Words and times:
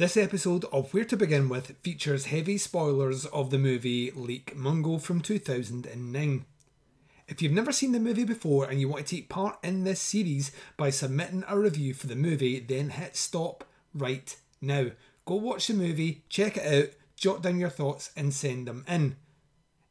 This 0.00 0.16
episode 0.16 0.64
of 0.72 0.94
Where 0.94 1.04
to 1.04 1.14
Begin 1.14 1.50
With 1.50 1.76
features 1.82 2.24
heavy 2.24 2.56
spoilers 2.56 3.26
of 3.26 3.50
the 3.50 3.58
movie 3.58 4.10
Lake 4.12 4.56
Mungo 4.56 4.96
from 4.96 5.20
2009. 5.20 6.46
If 7.28 7.42
you've 7.42 7.52
never 7.52 7.70
seen 7.70 7.92
the 7.92 8.00
movie 8.00 8.24
before 8.24 8.64
and 8.64 8.80
you 8.80 8.88
want 8.88 9.04
to 9.06 9.16
take 9.16 9.28
part 9.28 9.58
in 9.62 9.84
this 9.84 10.00
series 10.00 10.52
by 10.78 10.88
submitting 10.88 11.44
a 11.46 11.58
review 11.58 11.92
for 11.92 12.06
the 12.06 12.16
movie, 12.16 12.60
then 12.60 12.88
hit 12.88 13.14
stop 13.14 13.62
right 13.92 14.34
now. 14.62 14.86
Go 15.26 15.34
watch 15.34 15.66
the 15.66 15.74
movie, 15.74 16.24
check 16.30 16.56
it 16.56 16.64
out, 16.64 16.94
jot 17.14 17.42
down 17.42 17.60
your 17.60 17.68
thoughts, 17.68 18.10
and 18.16 18.32
send 18.32 18.68
them 18.68 18.86
in. 18.88 19.16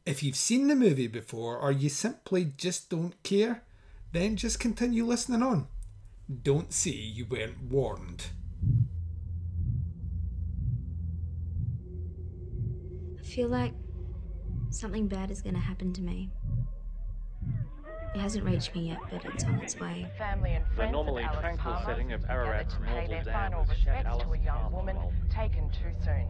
If 0.07 0.23
you've 0.23 0.35
seen 0.35 0.69
the 0.69 0.75
movie 0.75 1.05
before 1.05 1.55
or 1.59 1.71
you 1.71 1.89
simply 1.89 2.51
just 2.57 2.89
don't 2.89 3.21
care, 3.21 3.61
then 4.11 4.37
just 4.37 4.59
continue 4.59 5.05
listening 5.05 5.43
on. 5.43 5.67
Don't 6.41 6.73
say 6.73 6.89
you 6.89 7.27
weren't 7.27 7.61
warned. 7.61 8.25
Feel 13.39 13.47
like 13.47 13.71
something 14.69 15.07
bad 15.07 15.31
is 15.31 15.41
going 15.41 15.53
to 15.53 15.61
happen 15.61 15.93
to 15.93 16.01
me. 16.01 16.29
It 18.13 18.19
hasn't 18.19 18.43
reached 18.43 18.75
me 18.75 18.89
yet, 18.89 18.99
but 19.09 19.23
it's 19.23 19.45
on 19.45 19.61
its 19.61 19.79
way. 19.79 20.11
Family 20.17 20.55
and 20.55 20.65
The 20.71 20.75
friends 20.75 20.91
normally 20.91 21.23
of 21.23 21.39
tranquil 21.39 21.71
Palmer 21.71 21.85
setting 21.85 22.11
of 22.11 22.19
gathered 22.19 22.33
Ararat's 22.33 22.73
to 22.73 22.79
pay 22.81 23.07
their 23.07 23.23
Dam 23.23 23.33
final 23.33 23.63
has 23.63 23.77
shed 23.77 24.05
respects 24.05 24.23
to 24.25 24.33
a 24.33 24.37
young 24.39 24.57
Palmer 24.57 24.75
woman 24.75 24.97
taken 25.29 25.69
too 25.69 25.93
soon. 26.03 26.27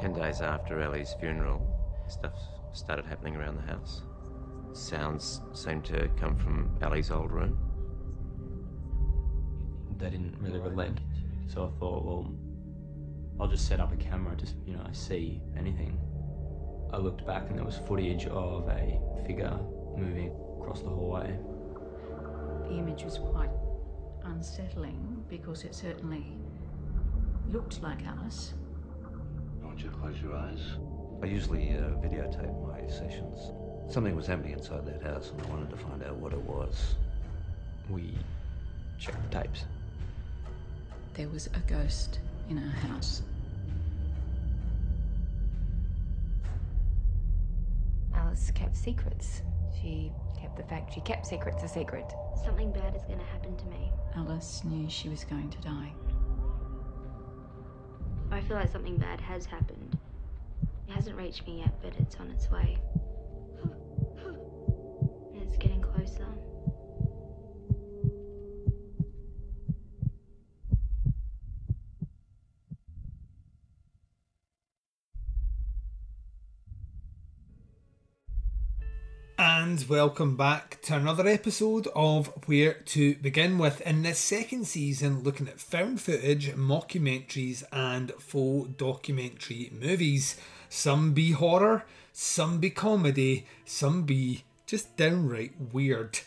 Ten 0.00 0.12
days 0.12 0.40
after 0.42 0.80
Ellie's 0.80 1.12
funeral, 1.18 1.60
stuff 2.06 2.34
started 2.72 3.04
happening 3.04 3.34
around 3.34 3.56
the 3.56 3.62
house. 3.62 4.02
Sounds 4.74 5.40
seemed 5.54 5.84
to 5.86 6.08
come 6.20 6.36
from 6.36 6.78
Ellie's 6.82 7.10
old 7.10 7.32
room. 7.32 7.58
They 9.98 10.08
didn't 10.08 10.36
really 10.38 10.60
relent, 10.60 11.00
so 11.48 11.64
I 11.64 11.80
thought, 11.80 12.04
well, 12.04 12.32
I'll 13.40 13.48
just 13.48 13.66
set 13.66 13.80
up 13.80 13.90
a 13.90 13.96
camera 13.96 14.36
just 14.36 14.54
you 14.66 14.74
know 14.74 14.86
see 14.92 15.40
anything. 15.56 15.98
I 16.92 16.98
looked 16.98 17.26
back 17.26 17.48
and 17.48 17.56
there 17.56 17.64
was 17.64 17.78
footage 17.88 18.26
of 18.26 18.68
a 18.68 19.00
figure 19.26 19.58
moving 19.96 20.30
across 20.60 20.82
the 20.82 20.90
hallway. 20.90 21.38
The 22.68 22.76
image 22.76 23.04
was 23.04 23.16
quite 23.16 23.48
unsettling 24.24 25.24
because 25.30 25.64
it 25.64 25.74
certainly 25.74 26.36
looked 27.48 27.82
like 27.82 28.04
Alice. 28.04 28.52
Won't 29.62 29.82
you 29.82 29.88
close 29.90 30.20
your 30.20 30.36
eyes? 30.36 30.60
I 31.22 31.26
usually 31.26 31.70
uh, 31.70 31.96
videotape 32.02 32.54
my 32.66 32.86
sessions. 32.88 33.52
Something 33.90 34.16
was 34.16 34.26
happening 34.26 34.52
inside 34.52 34.84
that 34.86 35.02
house, 35.02 35.30
and 35.30 35.40
I 35.40 35.50
wanted 35.50 35.70
to 35.70 35.76
find 35.76 36.02
out 36.02 36.16
what 36.16 36.32
it 36.32 36.42
was. 36.42 36.96
We 37.88 38.14
checked 38.98 39.30
the 39.30 39.40
tapes. 39.40 39.64
There 41.14 41.28
was 41.28 41.48
a 41.48 41.60
ghost 41.60 42.20
in 42.50 42.58
our 42.58 42.88
house. 42.88 43.22
Alice 48.14 48.50
kept 48.50 48.76
secrets. 48.76 49.42
She 49.80 50.12
kept 50.38 50.56
the 50.56 50.64
fact 50.64 50.92
she 50.92 51.00
kept 51.00 51.26
secrets 51.26 51.62
a 51.62 51.68
secret. 51.68 52.12
Something 52.44 52.72
bad 52.72 52.96
is 52.96 53.02
going 53.04 53.20
to 53.20 53.24
happen 53.26 53.56
to 53.56 53.66
me. 53.66 53.90
Alice 54.16 54.62
knew 54.64 54.90
she 54.90 55.08
was 55.08 55.24
going 55.24 55.48
to 55.50 55.58
die. 55.58 55.92
I 58.32 58.40
feel 58.42 58.56
like 58.56 58.70
something 58.70 58.96
bad 58.96 59.20
has 59.20 59.46
happened. 59.46 59.96
It 60.88 60.92
hasn't 60.92 61.16
reached 61.16 61.46
me 61.46 61.58
yet, 61.60 61.72
but 61.82 61.92
it's 61.98 62.16
on 62.16 62.30
its 62.30 62.50
way. 62.50 62.76
And 65.32 65.42
it's 65.42 65.56
getting 65.56 65.80
closer. 65.80 66.26
And 79.70 79.88
welcome 79.88 80.36
back 80.36 80.82
to 80.82 80.96
another 80.96 81.28
episode 81.28 81.86
of 81.94 82.26
Where 82.46 82.72
to 82.72 83.14
Begin 83.14 83.56
With. 83.56 83.80
In 83.82 84.02
this 84.02 84.18
second 84.18 84.66
season, 84.66 85.22
looking 85.22 85.46
at 85.46 85.60
found 85.60 86.00
footage, 86.00 86.52
mockumentaries, 86.56 87.62
and 87.70 88.10
faux 88.18 88.68
documentary 88.70 89.70
movies. 89.72 90.36
Some 90.68 91.12
be 91.12 91.30
horror, 91.30 91.84
some 92.12 92.58
be 92.58 92.70
comedy, 92.70 93.46
some 93.64 94.02
be 94.02 94.42
just 94.66 94.96
downright 94.96 95.52
weird. 95.72 96.18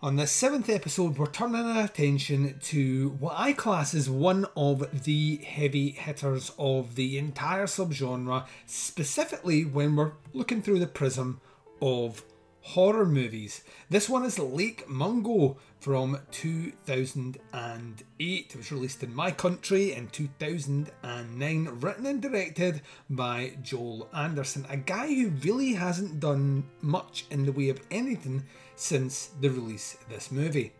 On 0.00 0.16
this 0.16 0.32
seventh 0.32 0.70
episode, 0.70 1.18
we're 1.18 1.26
turning 1.26 1.66
our 1.66 1.84
attention 1.84 2.58
to 2.62 3.10
what 3.20 3.34
I 3.36 3.52
class 3.52 3.92
as 3.92 4.08
one 4.08 4.46
of 4.56 5.04
the 5.04 5.36
heavy 5.46 5.90
hitters 5.90 6.52
of 6.58 6.94
the 6.94 7.18
entire 7.18 7.66
subgenre, 7.66 8.46
specifically 8.64 9.66
when 9.66 9.94
we're 9.94 10.12
looking 10.32 10.62
through 10.62 10.78
the 10.78 10.86
prism 10.86 11.42
of 11.82 12.22
horror 12.68 13.06
movies. 13.06 13.64
This 13.88 14.10
one 14.10 14.26
is 14.26 14.38
Lake 14.38 14.86
Mungo 14.86 15.56
from 15.80 16.18
2008. 16.30 17.40
It 18.18 18.54
was 18.54 18.70
released 18.70 19.02
in 19.02 19.14
my 19.14 19.30
country 19.30 19.94
in 19.94 20.08
2009, 20.08 21.68
written 21.80 22.04
and 22.04 22.20
directed 22.20 22.82
by 23.08 23.52
Joel 23.62 24.10
Anderson, 24.14 24.66
a 24.68 24.76
guy 24.76 25.06
who 25.06 25.30
really 25.30 25.72
hasn't 25.72 26.20
done 26.20 26.64
much 26.82 27.24
in 27.30 27.46
the 27.46 27.52
way 27.52 27.70
of 27.70 27.80
anything 27.90 28.44
since 28.76 29.30
the 29.40 29.48
release 29.48 29.94
of 29.94 30.06
this 30.10 30.30
movie. 30.30 30.74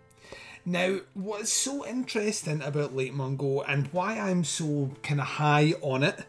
Now, 0.66 0.98
what's 1.14 1.50
so 1.50 1.86
interesting 1.86 2.60
about 2.60 2.94
Lake 2.94 3.14
Mungo 3.14 3.62
and 3.62 3.86
why 3.92 4.18
I'm 4.18 4.44
so 4.44 4.90
kind 5.02 5.22
of 5.22 5.26
high 5.26 5.72
on 5.80 6.02
it 6.02 6.26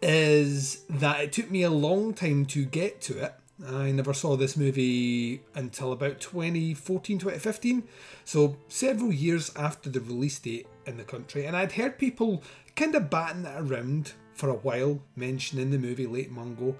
is 0.00 0.84
that 0.88 1.20
it 1.20 1.32
took 1.32 1.50
me 1.50 1.64
a 1.64 1.70
long 1.70 2.14
time 2.14 2.46
to 2.46 2.64
get 2.64 3.00
to 3.02 3.18
it. 3.18 3.34
I 3.66 3.92
never 3.92 4.12
saw 4.12 4.36
this 4.36 4.56
movie 4.56 5.42
until 5.54 5.92
about 5.92 6.20
2014, 6.20 7.18
2015, 7.18 7.84
so 8.24 8.56
several 8.68 9.12
years 9.12 9.52
after 9.56 9.88
the 9.88 10.00
release 10.00 10.38
date 10.38 10.66
in 10.86 10.96
the 10.96 11.04
country. 11.04 11.46
And 11.46 11.56
I'd 11.56 11.72
heard 11.72 11.98
people 11.98 12.42
kind 12.74 12.94
of 12.94 13.10
batting 13.10 13.44
it 13.44 13.54
around 13.56 14.12
for 14.34 14.48
a 14.48 14.54
while, 14.54 15.00
mentioning 15.14 15.70
the 15.70 15.78
movie 15.78 16.06
Lake 16.06 16.30
Mungo, 16.30 16.76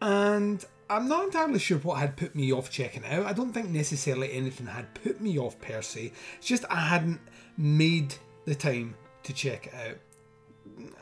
and 0.00 0.64
I'm 0.88 1.08
not 1.08 1.24
entirely 1.24 1.58
sure 1.58 1.78
what 1.78 1.98
had 1.98 2.16
put 2.16 2.34
me 2.34 2.52
off 2.52 2.70
checking 2.70 3.04
it 3.04 3.12
out. 3.12 3.26
I 3.26 3.32
don't 3.32 3.52
think 3.52 3.70
necessarily 3.70 4.32
anything 4.32 4.66
had 4.66 4.94
put 4.94 5.20
me 5.20 5.38
off 5.38 5.58
per 5.60 5.82
se, 5.82 6.12
it's 6.38 6.46
just 6.46 6.64
I 6.70 6.80
hadn't 6.80 7.20
made 7.56 8.14
the 8.44 8.54
time 8.54 8.94
to 9.22 9.32
check 9.32 9.66
it 9.66 9.74
out 9.74 9.96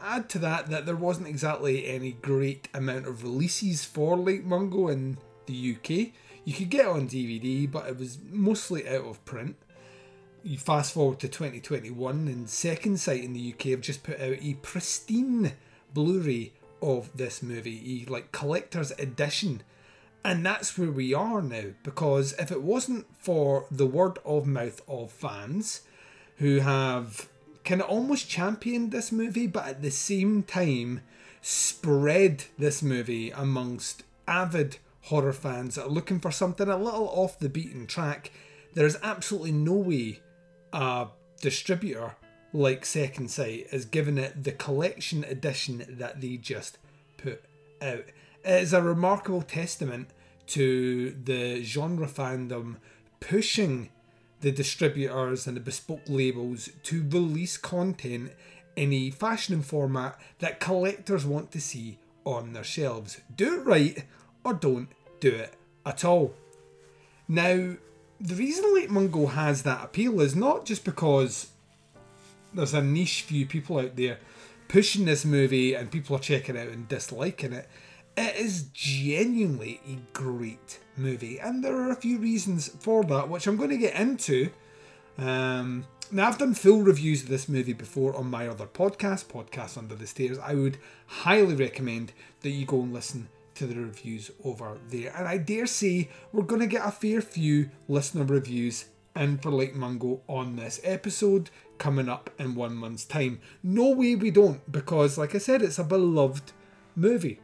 add 0.02 0.28
to 0.30 0.38
that 0.40 0.70
that 0.70 0.86
there 0.86 0.96
wasn't 0.96 1.28
exactly 1.28 1.86
any 1.86 2.12
great 2.12 2.68
amount 2.74 3.06
of 3.06 3.22
releases 3.22 3.84
for 3.84 4.16
Lake 4.16 4.44
Mungo 4.44 4.88
in 4.88 5.18
the 5.46 5.76
UK. 5.76 6.12
You 6.44 6.54
could 6.54 6.70
get 6.70 6.86
on 6.86 7.08
DVD, 7.08 7.70
but 7.70 7.86
it 7.86 7.98
was 7.98 8.18
mostly 8.30 8.88
out 8.88 9.04
of 9.04 9.24
print. 9.24 9.56
You 10.42 10.56
fast 10.56 10.94
forward 10.94 11.18
to 11.20 11.28
2021, 11.28 12.28
and 12.28 12.48
Second 12.48 13.00
Sight 13.00 13.24
in 13.24 13.32
the 13.32 13.52
UK 13.52 13.66
have 13.70 13.80
just 13.80 14.02
put 14.02 14.20
out 14.20 14.36
a 14.40 14.54
pristine 14.62 15.52
Blu-ray 15.92 16.52
of 16.80 17.10
this 17.16 17.42
movie, 17.42 18.06
a 18.06 18.10
like 18.10 18.32
collector's 18.32 18.92
edition. 18.92 19.62
And 20.24 20.44
that's 20.44 20.76
where 20.78 20.90
we 20.90 21.12
are 21.14 21.42
now, 21.42 21.64
because 21.82 22.34
if 22.38 22.50
it 22.50 22.62
wasn't 22.62 23.06
for 23.18 23.66
the 23.70 23.86
word 23.86 24.18
of 24.24 24.46
mouth 24.46 24.80
of 24.88 25.10
fans 25.10 25.82
who 26.36 26.60
have 26.60 27.28
kind 27.68 27.82
of 27.82 27.88
almost 27.90 28.30
championed 28.30 28.90
this 28.90 29.12
movie, 29.12 29.46
but 29.46 29.66
at 29.66 29.82
the 29.82 29.90
same 29.90 30.42
time 30.42 31.02
spread 31.42 32.44
this 32.56 32.82
movie 32.82 33.30
amongst 33.30 34.04
avid 34.26 34.78
horror 35.02 35.34
fans 35.34 35.74
that 35.74 35.84
are 35.84 35.90
looking 35.90 36.18
for 36.18 36.30
something 36.30 36.66
a 36.66 36.76
little 36.78 37.08
off 37.10 37.38
the 37.38 37.48
beaten 37.50 37.86
track. 37.86 38.32
There's 38.72 38.96
absolutely 39.02 39.52
no 39.52 39.74
way 39.74 40.20
a 40.72 41.08
distributor 41.42 42.16
like 42.54 42.86
Second 42.86 43.30
Sight 43.30 43.66
is 43.70 43.84
giving 43.84 44.16
it 44.16 44.44
the 44.44 44.52
collection 44.52 45.22
edition 45.24 45.84
that 45.90 46.22
they 46.22 46.38
just 46.38 46.78
put 47.18 47.44
out. 47.82 48.06
It 48.44 48.62
is 48.62 48.72
a 48.72 48.80
remarkable 48.80 49.42
testament 49.42 50.08
to 50.48 51.10
the 51.10 51.62
genre 51.62 52.06
fandom 52.06 52.76
pushing 53.20 53.90
the 54.40 54.52
distributors 54.52 55.46
and 55.46 55.56
the 55.56 55.60
bespoke 55.60 56.02
labels 56.06 56.70
to 56.84 57.06
release 57.08 57.56
content 57.56 58.32
in 58.76 58.92
a 58.92 59.10
fashion 59.10 59.54
and 59.54 59.66
format 59.66 60.18
that 60.38 60.60
collectors 60.60 61.26
want 61.26 61.50
to 61.50 61.60
see 61.60 61.98
on 62.24 62.52
their 62.52 62.64
shelves. 62.64 63.20
Do 63.34 63.60
it 63.60 63.64
right 63.64 64.04
or 64.44 64.54
don't 64.54 64.88
do 65.20 65.30
it 65.30 65.54
at 65.84 66.04
all. 66.04 66.34
Now, 67.26 67.74
the 68.20 68.34
reason 68.34 68.74
Lake 68.74 68.90
Mungo 68.90 69.26
has 69.26 69.62
that 69.62 69.84
appeal 69.84 70.20
is 70.20 70.36
not 70.36 70.64
just 70.64 70.84
because 70.84 71.50
there's 72.54 72.74
a 72.74 72.82
niche 72.82 73.22
few 73.22 73.46
people 73.46 73.78
out 73.78 73.96
there 73.96 74.18
pushing 74.68 75.06
this 75.06 75.24
movie 75.24 75.74
and 75.74 75.90
people 75.90 76.16
are 76.16 76.20
checking 76.20 76.56
out 76.56 76.68
and 76.68 76.88
disliking 76.88 77.52
it. 77.52 77.68
It 78.20 78.34
is 78.34 78.64
genuinely 78.72 79.80
a 79.86 79.96
great 80.12 80.80
movie, 80.96 81.38
and 81.38 81.62
there 81.62 81.76
are 81.76 81.92
a 81.92 81.94
few 81.94 82.18
reasons 82.18 82.66
for 82.66 83.04
that, 83.04 83.28
which 83.28 83.46
I'm 83.46 83.56
going 83.56 83.70
to 83.70 83.76
get 83.76 83.94
into 83.94 84.50
um, 85.18 85.86
Now, 86.10 86.28
I've 86.28 86.38
done 86.38 86.54
full 86.54 86.80
reviews 86.80 87.22
of 87.22 87.28
this 87.28 87.50
movie 87.50 87.74
before 87.74 88.16
on 88.16 88.30
my 88.30 88.48
other 88.48 88.66
podcast, 88.66 89.26
Podcast 89.26 89.76
Under 89.76 89.94
the 89.94 90.06
Stairs. 90.06 90.38
I 90.38 90.54
would 90.54 90.78
highly 91.06 91.54
recommend 91.54 92.12
that 92.40 92.50
you 92.50 92.64
go 92.64 92.80
and 92.80 92.94
listen 92.94 93.28
to 93.56 93.66
the 93.66 93.74
reviews 93.74 94.30
over 94.42 94.78
there. 94.88 95.12
And 95.14 95.28
I 95.28 95.36
dare 95.36 95.66
say 95.66 96.08
we're 96.32 96.44
going 96.44 96.62
to 96.62 96.66
get 96.66 96.86
a 96.86 96.90
fair 96.90 97.20
few 97.20 97.68
listener 97.88 98.24
reviews 98.24 98.86
in 99.14 99.36
for 99.36 99.50
Lake 99.50 99.74
Mungo 99.74 100.22
on 100.28 100.56
this 100.56 100.80
episode 100.82 101.50
coming 101.76 102.08
up 102.08 102.30
in 102.38 102.54
one 102.54 102.74
month's 102.74 103.04
time. 103.04 103.40
No 103.62 103.90
way 103.90 104.14
we 104.14 104.30
don't, 104.30 104.72
because, 104.72 105.18
like 105.18 105.34
I 105.34 105.38
said, 105.38 105.60
it's 105.60 105.78
a 105.78 105.84
beloved 105.84 106.52
movie. 106.96 107.40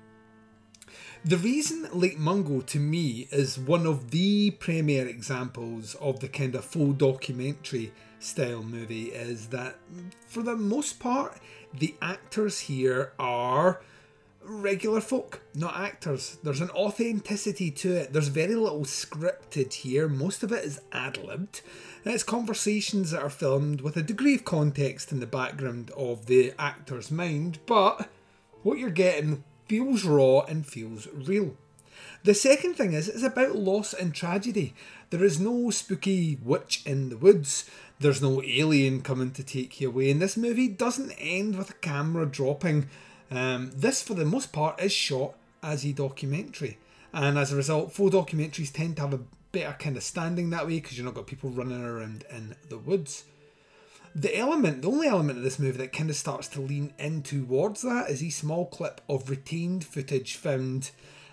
The 1.26 1.38
reason 1.38 1.88
Lake 1.90 2.18
Mungo 2.18 2.60
to 2.60 2.78
me 2.78 3.28
is 3.30 3.58
one 3.58 3.86
of 3.86 4.10
the 4.10 4.50
premier 4.50 5.08
examples 5.08 5.94
of 5.94 6.20
the 6.20 6.28
kind 6.28 6.54
of 6.54 6.66
faux 6.66 6.98
documentary 6.98 7.94
style 8.18 8.62
movie 8.62 9.06
is 9.06 9.46
that 9.46 9.76
for 10.28 10.42
the 10.42 10.54
most 10.54 11.00
part 11.00 11.38
the 11.72 11.94
actors 12.02 12.60
here 12.60 13.14
are 13.18 13.80
regular 14.42 15.00
folk, 15.00 15.40
not 15.54 15.80
actors. 15.80 16.36
There's 16.42 16.60
an 16.60 16.68
authenticity 16.68 17.70
to 17.70 17.96
it. 17.96 18.12
There's 18.12 18.28
very 18.28 18.54
little 18.54 18.84
scripted 18.84 19.72
here. 19.72 20.08
Most 20.08 20.42
of 20.42 20.52
it 20.52 20.62
is 20.62 20.82
ad 20.92 21.16
libbed. 21.16 21.62
It's 22.04 22.22
conversations 22.22 23.12
that 23.12 23.22
are 23.22 23.30
filmed 23.30 23.80
with 23.80 23.96
a 23.96 24.02
degree 24.02 24.34
of 24.34 24.44
context 24.44 25.10
in 25.10 25.20
the 25.20 25.26
background 25.26 25.90
of 25.96 26.26
the 26.26 26.52
actor's 26.58 27.10
mind, 27.10 27.60
but 27.64 28.10
what 28.62 28.76
you're 28.76 28.90
getting 28.90 29.42
feels 29.66 30.04
raw 30.04 30.40
and 30.40 30.66
feels 30.66 31.08
real. 31.12 31.56
The 32.24 32.34
second 32.34 32.74
thing 32.74 32.92
is, 32.92 33.08
it's 33.08 33.22
about 33.22 33.56
loss 33.56 33.92
and 33.92 34.14
tragedy. 34.14 34.74
There 35.10 35.24
is 35.24 35.38
no 35.38 35.70
spooky 35.70 36.38
witch 36.42 36.82
in 36.86 37.10
the 37.10 37.16
woods. 37.16 37.68
There's 38.00 38.22
no 38.22 38.42
alien 38.42 39.02
coming 39.02 39.30
to 39.32 39.42
take 39.42 39.80
you 39.80 39.88
away. 39.88 40.10
And 40.10 40.20
this 40.20 40.36
movie 40.36 40.68
doesn't 40.68 41.12
end 41.18 41.56
with 41.56 41.70
a 41.70 41.74
camera 41.74 42.26
dropping. 42.26 42.88
Um, 43.30 43.72
this, 43.74 44.02
for 44.02 44.14
the 44.14 44.24
most 44.24 44.52
part, 44.52 44.80
is 44.80 44.92
shot 44.92 45.34
as 45.62 45.84
a 45.84 45.92
documentary. 45.92 46.78
And 47.12 47.38
as 47.38 47.52
a 47.52 47.56
result, 47.56 47.92
faux 47.92 48.14
documentaries 48.14 48.72
tend 48.72 48.96
to 48.96 49.02
have 49.02 49.14
a 49.14 49.20
better 49.52 49.76
kind 49.78 49.96
of 49.96 50.02
standing 50.02 50.50
that 50.50 50.66
way 50.66 50.80
because 50.80 50.98
you're 50.98 51.04
not 51.04 51.14
got 51.14 51.26
people 51.26 51.50
running 51.50 51.84
around 51.84 52.24
in 52.30 52.56
the 52.68 52.78
woods. 52.78 53.24
The 54.16 54.36
element, 54.36 54.82
the 54.82 54.88
only 54.88 55.08
element 55.08 55.38
of 55.38 55.44
this 55.44 55.58
movie 55.58 55.78
that 55.78 55.92
kind 55.92 56.08
of 56.08 56.14
starts 56.14 56.46
to 56.48 56.60
lean 56.60 56.94
in 56.98 57.22
towards 57.22 57.82
that 57.82 58.10
is 58.10 58.22
a 58.22 58.30
small 58.30 58.66
clip 58.66 59.00
of 59.08 59.28
retained 59.28 59.84
footage 59.84 60.36
found 60.36 60.92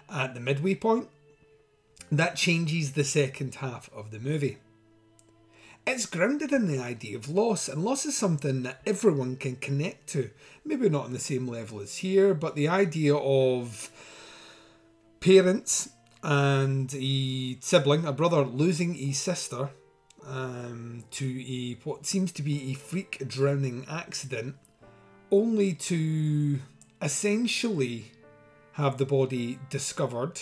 at 0.10 0.34
the 0.34 0.40
midway 0.40 0.74
point. 0.74 1.08
That 2.12 2.36
changes 2.36 2.94
the 2.94 3.04
second 3.04 3.56
half 3.56 3.90
of 3.94 4.10
the 4.10 4.20
movie. 4.20 4.58
It's 5.86 6.06
grounded 6.08 6.52
in 6.52 6.68
the 6.68 6.80
idea 6.80 7.18
of 7.18 7.30
loss, 7.30 7.68
and 7.68 7.84
loss 7.84 8.06
is 8.06 8.18
something 8.18 8.64
that 8.64 8.82
everyone 8.86 9.36
can 9.36 9.58
connect 9.58 10.08
to. 10.10 10.32
Maybe 10.66 10.90
not 10.90 11.06
on 11.06 11.14
the 11.14 11.20
same 11.20 11.48
level 11.48 11.80
as 11.82 11.98
here, 11.98 12.34
but 12.34 12.56
the 12.56 12.68
idea 12.68 13.16
of 13.16 13.92
parents 15.20 15.90
and 16.24 16.94
a 16.96 17.58
sibling, 17.62 18.06
a 18.06 18.12
brother, 18.12 18.44
losing 18.44 18.96
a 18.98 19.12
sister 19.12 19.70
um, 20.28 21.04
to 21.12 21.44
a 21.48 21.74
what 21.84 22.06
seems 22.06 22.32
to 22.34 22.44
be 22.44 22.72
a 22.72 22.74
freak 22.76 23.28
drowning 23.28 23.86
accident, 23.90 24.56
only 25.32 25.74
to 25.74 26.60
essentially 27.02 28.12
have 28.74 28.98
the 28.98 29.06
body 29.06 29.60
discovered 29.70 30.42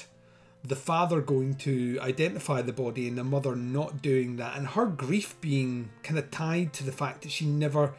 the 0.64 0.76
father 0.76 1.22
going 1.22 1.56
to 1.56 1.98
identify 2.02 2.62
the 2.62 2.74
body 2.74 3.08
and 3.08 3.18
the 3.18 3.24
mother 3.24 3.56
not 3.56 4.02
doing 4.02 4.36
that, 4.38 4.58
and 4.58 4.68
her 4.68 4.86
grief 4.86 5.40
being 5.40 5.90
kind 6.04 6.20
of 6.20 6.30
tied 6.32 6.74
to 6.74 6.84
the 6.84 6.92
fact 6.92 7.22
that 7.22 7.32
she 7.32 7.46
never 7.46 7.94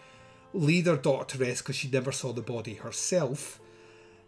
laid 0.52 0.86
her 0.86 0.96
daughter 0.96 1.24
to 1.24 1.44
rest 1.44 1.62
because 1.62 1.76
she 1.76 1.88
never 1.88 2.12
saw 2.12 2.32
the 2.32 2.42
body 2.42 2.74
herself, 2.74 3.60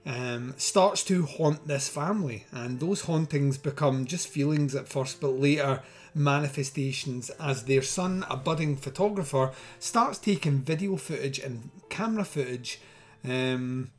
um, 0.06 0.54
starts 0.56 1.04
to 1.04 1.26
haunt 1.26 1.66
this 1.66 1.88
family. 1.88 2.46
And 2.52 2.80
those 2.80 3.02
hauntings 3.02 3.58
become 3.58 4.06
just 4.06 4.28
feelings 4.28 4.74
at 4.74 4.88
first, 4.88 5.20
but 5.20 5.38
later 5.38 5.82
manifestations 6.14 7.30
as 7.40 7.64
their 7.64 7.82
son, 7.82 8.24
a 8.28 8.36
budding 8.36 8.76
photographer, 8.76 9.52
starts 9.78 10.18
taking 10.18 10.60
video 10.60 10.96
footage 10.96 11.38
and 11.38 11.70
camera 11.88 12.24
footage. 12.24 12.80
Um, 13.24 13.90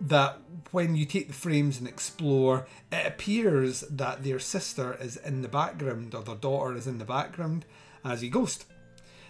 that 0.00 0.38
when 0.70 0.94
you 0.94 1.04
take 1.04 1.26
the 1.26 1.34
frames 1.34 1.78
and 1.78 1.88
explore, 1.88 2.66
it 2.92 3.06
appears 3.06 3.80
that 3.80 4.22
their 4.22 4.38
sister 4.38 4.96
is 5.00 5.16
in 5.16 5.42
the 5.42 5.48
background 5.48 6.14
or 6.14 6.22
their 6.22 6.36
daughter 6.36 6.76
is 6.76 6.86
in 6.86 6.98
the 6.98 7.04
background 7.04 7.64
as 8.04 8.22
a 8.22 8.28
ghost. 8.28 8.66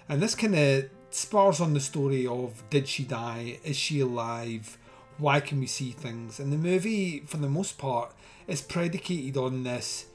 And 0.09 0.21
this 0.21 0.35
kind 0.35 0.55
of 0.55 0.91
spars 1.11 1.61
on 1.61 1.75
the 1.75 1.81
story 1.81 2.27
of 2.27 2.63
did 2.71 2.89
she 2.89 3.05
die? 3.05 3.59
Is 3.65 3.77
she 3.77 4.01
alive? 4.01 4.77
Why 5.17 5.41
can 5.41 5.59
we 5.59 5.67
see 5.67 5.91
things? 5.91 6.39
And 6.39 6.53
the 6.53 6.59
movie, 6.59 7.21
for 7.21 7.39
the 7.39 7.49
most 7.49 7.79
part, 7.79 8.13
is 8.47 8.61
predicated 8.61 9.37
on 9.37 9.65
this 9.65 10.07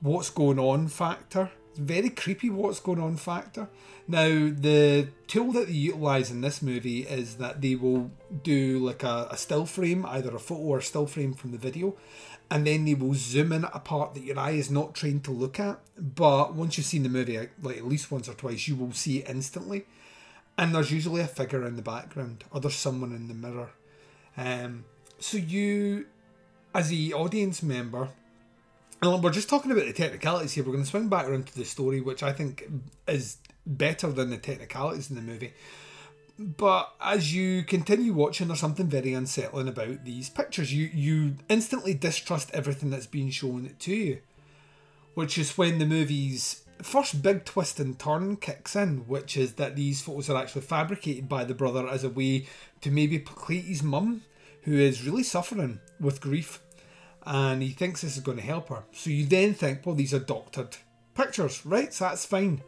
what's 0.00 0.30
going 0.30 0.58
on 0.58 0.88
factor. 0.88 1.50
Very 1.76 2.10
creepy 2.10 2.50
what's 2.50 2.80
going 2.80 3.00
on 3.00 3.16
factor. 3.16 3.68
Now, 4.08 4.26
the 4.26 5.08
tool 5.28 5.52
that 5.52 5.68
they 5.68 5.72
utilise 5.72 6.30
in 6.30 6.40
this 6.40 6.62
movie 6.62 7.02
is 7.02 7.36
that 7.36 7.60
they 7.60 7.76
will 7.76 8.10
do 8.42 8.78
like 8.78 9.04
a, 9.04 9.28
a 9.30 9.36
still 9.36 9.66
frame, 9.66 10.04
either 10.06 10.34
a 10.34 10.40
photo 10.40 10.62
or 10.62 10.78
a 10.78 10.82
still 10.82 11.06
frame 11.06 11.32
from 11.32 11.52
the 11.52 11.58
video, 11.58 11.96
and 12.50 12.66
then 12.66 12.84
they 12.84 12.94
will 12.94 13.14
zoom 13.14 13.52
in 13.52 13.64
at 13.64 13.70
a 13.72 13.78
part 13.78 14.14
that 14.14 14.24
your 14.24 14.38
eye 14.38 14.50
is 14.50 14.70
not 14.70 14.94
trained 14.94 15.22
to 15.24 15.30
look 15.30 15.60
at. 15.60 15.78
But 15.96 16.54
once 16.54 16.76
you've 16.76 16.86
seen 16.86 17.04
the 17.04 17.08
movie, 17.08 17.38
like 17.62 17.76
at 17.76 17.86
least 17.86 18.10
once 18.10 18.28
or 18.28 18.34
twice, 18.34 18.66
you 18.66 18.74
will 18.74 18.92
see 18.92 19.18
it 19.18 19.30
instantly. 19.30 19.86
And 20.58 20.74
there's 20.74 20.90
usually 20.90 21.20
a 21.20 21.28
figure 21.28 21.64
in 21.64 21.76
the 21.76 21.82
background, 21.82 22.44
or 22.50 22.60
there's 22.60 22.74
someone 22.74 23.12
in 23.12 23.28
the 23.28 23.34
mirror. 23.34 23.70
Um, 24.36 24.84
so 25.20 25.38
you, 25.38 26.06
as 26.74 26.88
the 26.88 27.14
audience 27.14 27.62
member, 27.62 28.08
and 29.02 29.22
we're 29.22 29.30
just 29.30 29.48
talking 29.48 29.70
about 29.70 29.86
the 29.86 29.92
technicalities 29.92 30.52
here. 30.52 30.64
We're 30.64 30.72
going 30.72 30.84
to 30.84 30.90
swing 30.90 31.08
back 31.08 31.26
around 31.26 31.46
to 31.46 31.58
the 31.58 31.64
story, 31.64 32.00
which 32.00 32.22
I 32.22 32.32
think 32.32 32.64
is 33.08 33.38
better 33.66 34.10
than 34.10 34.30
the 34.30 34.36
technicalities 34.36 35.10
in 35.10 35.16
the 35.16 35.22
movie. 35.22 35.54
But 36.38 36.94
as 37.00 37.34
you 37.34 37.62
continue 37.64 38.14
watching, 38.14 38.48
there's 38.48 38.60
something 38.60 38.88
very 38.88 39.12
unsettling 39.12 39.68
about 39.68 40.04
these 40.04 40.30
pictures. 40.30 40.72
You 40.72 40.90
you 40.92 41.36
instantly 41.48 41.94
distrust 41.94 42.50
everything 42.52 42.90
that's 42.90 43.06
being 43.06 43.30
shown 43.30 43.74
to 43.78 43.94
you, 43.94 44.20
which 45.14 45.36
is 45.36 45.58
when 45.58 45.78
the 45.78 45.86
movie's 45.86 46.64
first 46.82 47.22
big 47.22 47.44
twist 47.44 47.78
and 47.78 47.98
turn 47.98 48.36
kicks 48.36 48.74
in, 48.74 49.06
which 49.06 49.36
is 49.36 49.54
that 49.54 49.76
these 49.76 50.00
photos 50.00 50.30
are 50.30 50.40
actually 50.40 50.62
fabricated 50.62 51.28
by 51.28 51.44
the 51.44 51.54
brother 51.54 51.86
as 51.86 52.04
a 52.04 52.08
way 52.08 52.46
to 52.80 52.90
maybe 52.90 53.18
placate 53.18 53.64
his 53.64 53.82
mum, 53.82 54.22
who 54.62 54.72
is 54.72 55.04
really 55.04 55.22
suffering 55.22 55.78
with 56.00 56.22
grief, 56.22 56.60
and 57.26 57.62
he 57.62 57.70
thinks 57.70 58.00
this 58.00 58.16
is 58.16 58.22
going 58.22 58.38
to 58.38 58.42
help 58.42 58.68
her. 58.68 58.84
So 58.92 59.10
you 59.10 59.26
then 59.26 59.54
think, 59.54 59.84
well, 59.84 59.94
these 59.94 60.14
are 60.14 60.18
doctored 60.18 60.76
pictures, 61.14 61.64
right? 61.66 61.92
So 61.92 62.04
that's 62.04 62.24
fine. 62.24 62.62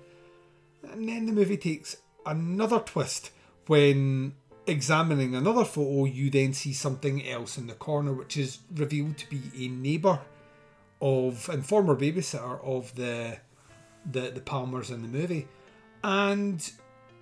And 0.90 1.09
then 1.09 1.26
the 1.26 1.32
movie 1.32 1.56
takes 1.56 1.97
another 2.26 2.80
twist 2.80 3.30
when 3.66 4.35
examining 4.66 5.35
another 5.35 5.64
photo, 5.64 6.04
you 6.04 6.30
then 6.30 6.52
see 6.52 6.73
something 6.73 7.26
else 7.26 7.59
in 7.59 7.66
the 7.66 7.75
corner, 7.75 8.12
which 8.12 8.37
is 8.37 8.59
revealed 8.75 9.18
to 9.18 9.30
be 9.30 9.42
a 9.56 9.68
neighbour 9.68 10.21
of 11.00 11.49
and 11.49 11.66
former 11.66 11.97
babysitter 11.97 12.64
of 12.64 12.94
the 12.94 13.38
the 14.11 14.30
the 14.30 14.40
Palmers 14.40 14.90
in 14.90 15.02
the 15.02 15.09
movie, 15.09 15.49
and 16.04 16.73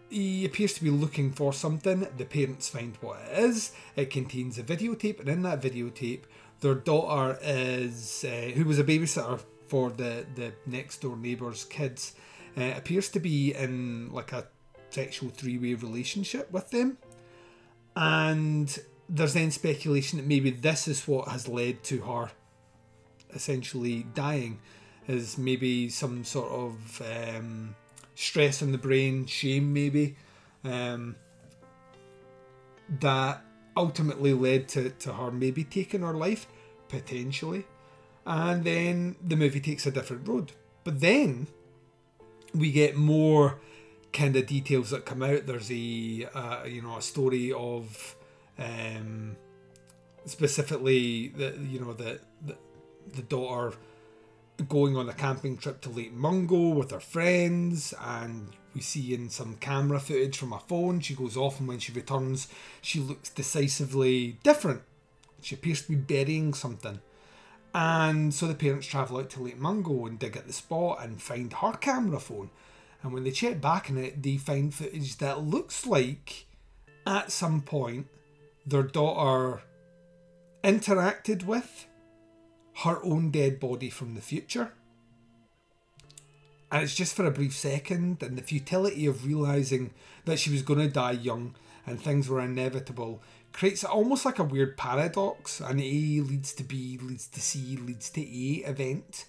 he 0.08 0.44
appears 0.44 0.74
to 0.74 0.82
be 0.82 0.90
looking 0.90 1.32
for 1.32 1.52
something. 1.52 2.06
The 2.16 2.24
parents 2.24 2.68
find 2.68 2.96
what 3.00 3.20
it 3.20 3.38
is. 3.38 3.72
It 3.96 4.10
contains 4.10 4.58
a 4.58 4.62
videotape, 4.62 5.20
and 5.20 5.28
in 5.28 5.42
that 5.42 5.62
videotape, 5.62 6.22
their 6.60 6.74
daughter 6.74 7.38
is 7.42 8.24
uh, 8.24 8.50
who 8.54 8.64
was 8.64 8.78
a 8.78 8.84
babysitter 8.84 9.40
for 9.66 9.90
the 9.90 10.26
the 10.34 10.52
next 10.66 11.00
door 11.00 11.16
neighbour's 11.16 11.64
kids 11.64 12.14
uh, 12.56 12.72
appears 12.76 13.08
to 13.10 13.20
be 13.20 13.54
in 13.54 14.12
like 14.12 14.32
a 14.32 14.46
sexual 14.90 15.30
three 15.30 15.58
way 15.58 15.74
relationship 15.74 16.50
with 16.52 16.70
them. 16.70 16.98
And 17.96 18.78
there's 19.08 19.34
then 19.34 19.50
speculation 19.50 20.18
that 20.18 20.26
maybe 20.26 20.50
this 20.50 20.86
is 20.88 21.06
what 21.06 21.28
has 21.28 21.48
led 21.48 21.82
to 21.84 22.00
her 22.02 22.30
essentially 23.34 24.06
dying, 24.14 24.58
is 25.08 25.38
maybe 25.38 25.88
some 25.88 26.24
sort 26.24 26.50
of 26.50 27.02
um, 27.02 27.74
stress 28.14 28.62
in 28.62 28.72
the 28.72 28.78
brain, 28.78 29.26
shame 29.26 29.72
maybe, 29.72 30.16
um, 30.64 31.16
that 33.00 33.42
ultimately 33.80 34.34
led 34.34 34.68
to, 34.68 34.90
to 34.90 35.12
her 35.14 35.30
maybe 35.30 35.64
taking 35.64 36.02
her 36.02 36.12
life, 36.12 36.46
potentially. 36.88 37.64
And 38.26 38.62
then 38.64 39.16
the 39.26 39.36
movie 39.36 39.60
takes 39.60 39.86
a 39.86 39.90
different 39.90 40.28
road. 40.28 40.52
But 40.84 41.00
then 41.00 41.46
we 42.54 42.70
get 42.70 42.96
more 42.96 43.58
kind 44.12 44.36
of 44.36 44.46
details 44.46 44.90
that 44.90 45.06
come 45.06 45.22
out. 45.22 45.46
There's 45.46 45.70
a 45.70 46.28
uh, 46.34 46.64
you 46.64 46.82
know 46.82 46.96
a 46.98 47.02
story 47.02 47.52
of 47.52 48.16
um, 48.58 49.36
specifically 50.26 51.28
the 51.28 51.58
you 51.68 51.80
know 51.80 51.92
the, 51.92 52.20
the 52.44 52.56
the 53.14 53.22
daughter 53.22 53.76
going 54.68 54.96
on 54.96 55.08
a 55.08 55.14
camping 55.14 55.56
trip 55.56 55.80
to 55.80 55.88
Lake 55.88 56.12
Mungo 56.12 56.68
with 56.70 56.90
her 56.90 57.00
friends, 57.00 57.94
and 58.00 58.48
we 58.74 58.80
see 58.80 59.14
in 59.14 59.30
some 59.30 59.56
camera 59.56 60.00
footage 60.00 60.36
from 60.36 60.52
her 60.52 60.60
phone, 60.66 61.00
she 61.00 61.14
goes 61.14 61.36
off, 61.36 61.58
and 61.58 61.68
when 61.68 61.78
she 61.78 61.92
returns, 61.92 62.48
she 62.80 63.00
looks 63.00 63.28
decisively 63.28 64.38
different. 64.42 64.82
She 65.42 65.54
appears 65.54 65.82
to 65.82 65.90
be 65.90 65.96
burying 65.96 66.54
something. 66.54 67.00
And 67.74 68.34
so 68.34 68.46
the 68.46 68.54
parents 68.54 68.86
travel 68.86 69.18
out 69.18 69.30
to 69.30 69.42
Lake 69.42 69.58
Mungo 69.58 70.06
and 70.06 70.18
dig 70.18 70.36
at 70.36 70.46
the 70.46 70.52
spot 70.52 71.02
and 71.02 71.22
find 71.22 71.52
her 71.52 71.72
camera 71.72 72.20
phone. 72.20 72.50
And 73.02 73.12
when 73.12 73.24
they 73.24 73.30
check 73.30 73.60
back 73.60 73.88
in 73.88 73.96
it, 73.96 74.22
they 74.22 74.36
find 74.36 74.74
footage 74.74 75.16
that 75.18 75.42
looks 75.42 75.86
like 75.86 76.46
at 77.06 77.32
some 77.32 77.62
point 77.62 78.06
their 78.66 78.82
daughter 78.82 79.62
interacted 80.62 81.44
with 81.44 81.86
her 82.84 83.02
own 83.04 83.30
dead 83.30 83.58
body 83.58 83.88
from 83.88 84.14
the 84.14 84.20
future. 84.20 84.72
And 86.70 86.84
it's 86.84 86.94
just 86.94 87.16
for 87.16 87.26
a 87.26 87.30
brief 87.30 87.54
second, 87.54 88.22
and 88.22 88.38
the 88.38 88.42
futility 88.42 89.06
of 89.06 89.26
realizing 89.26 89.90
that 90.24 90.38
she 90.38 90.50
was 90.50 90.62
going 90.62 90.80
to 90.80 90.88
die 90.88 91.12
young 91.12 91.54
and 91.86 92.00
things 92.00 92.28
were 92.28 92.40
inevitable 92.40 93.22
creates 93.52 93.82
almost 93.82 94.24
like 94.24 94.38
a 94.38 94.44
weird 94.44 94.76
paradox. 94.76 95.60
An 95.60 95.80
A 95.80 96.20
leads 96.20 96.52
to 96.54 96.64
B, 96.64 96.98
leads 97.02 97.26
to 97.28 97.40
C, 97.40 97.76
leads 97.76 98.10
to 98.10 98.20
A 98.20 98.68
event 98.68 99.24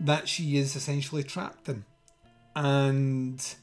that 0.00 0.28
she 0.28 0.56
is 0.56 0.74
essentially 0.74 1.22
trapped 1.22 1.68
in. 1.68 1.84
And 2.56 3.54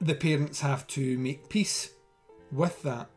the 0.00 0.14
parents 0.14 0.60
have 0.60 0.86
to 0.88 1.18
make 1.18 1.48
peace 1.48 1.90
with 2.52 2.82
that. 2.82 3.08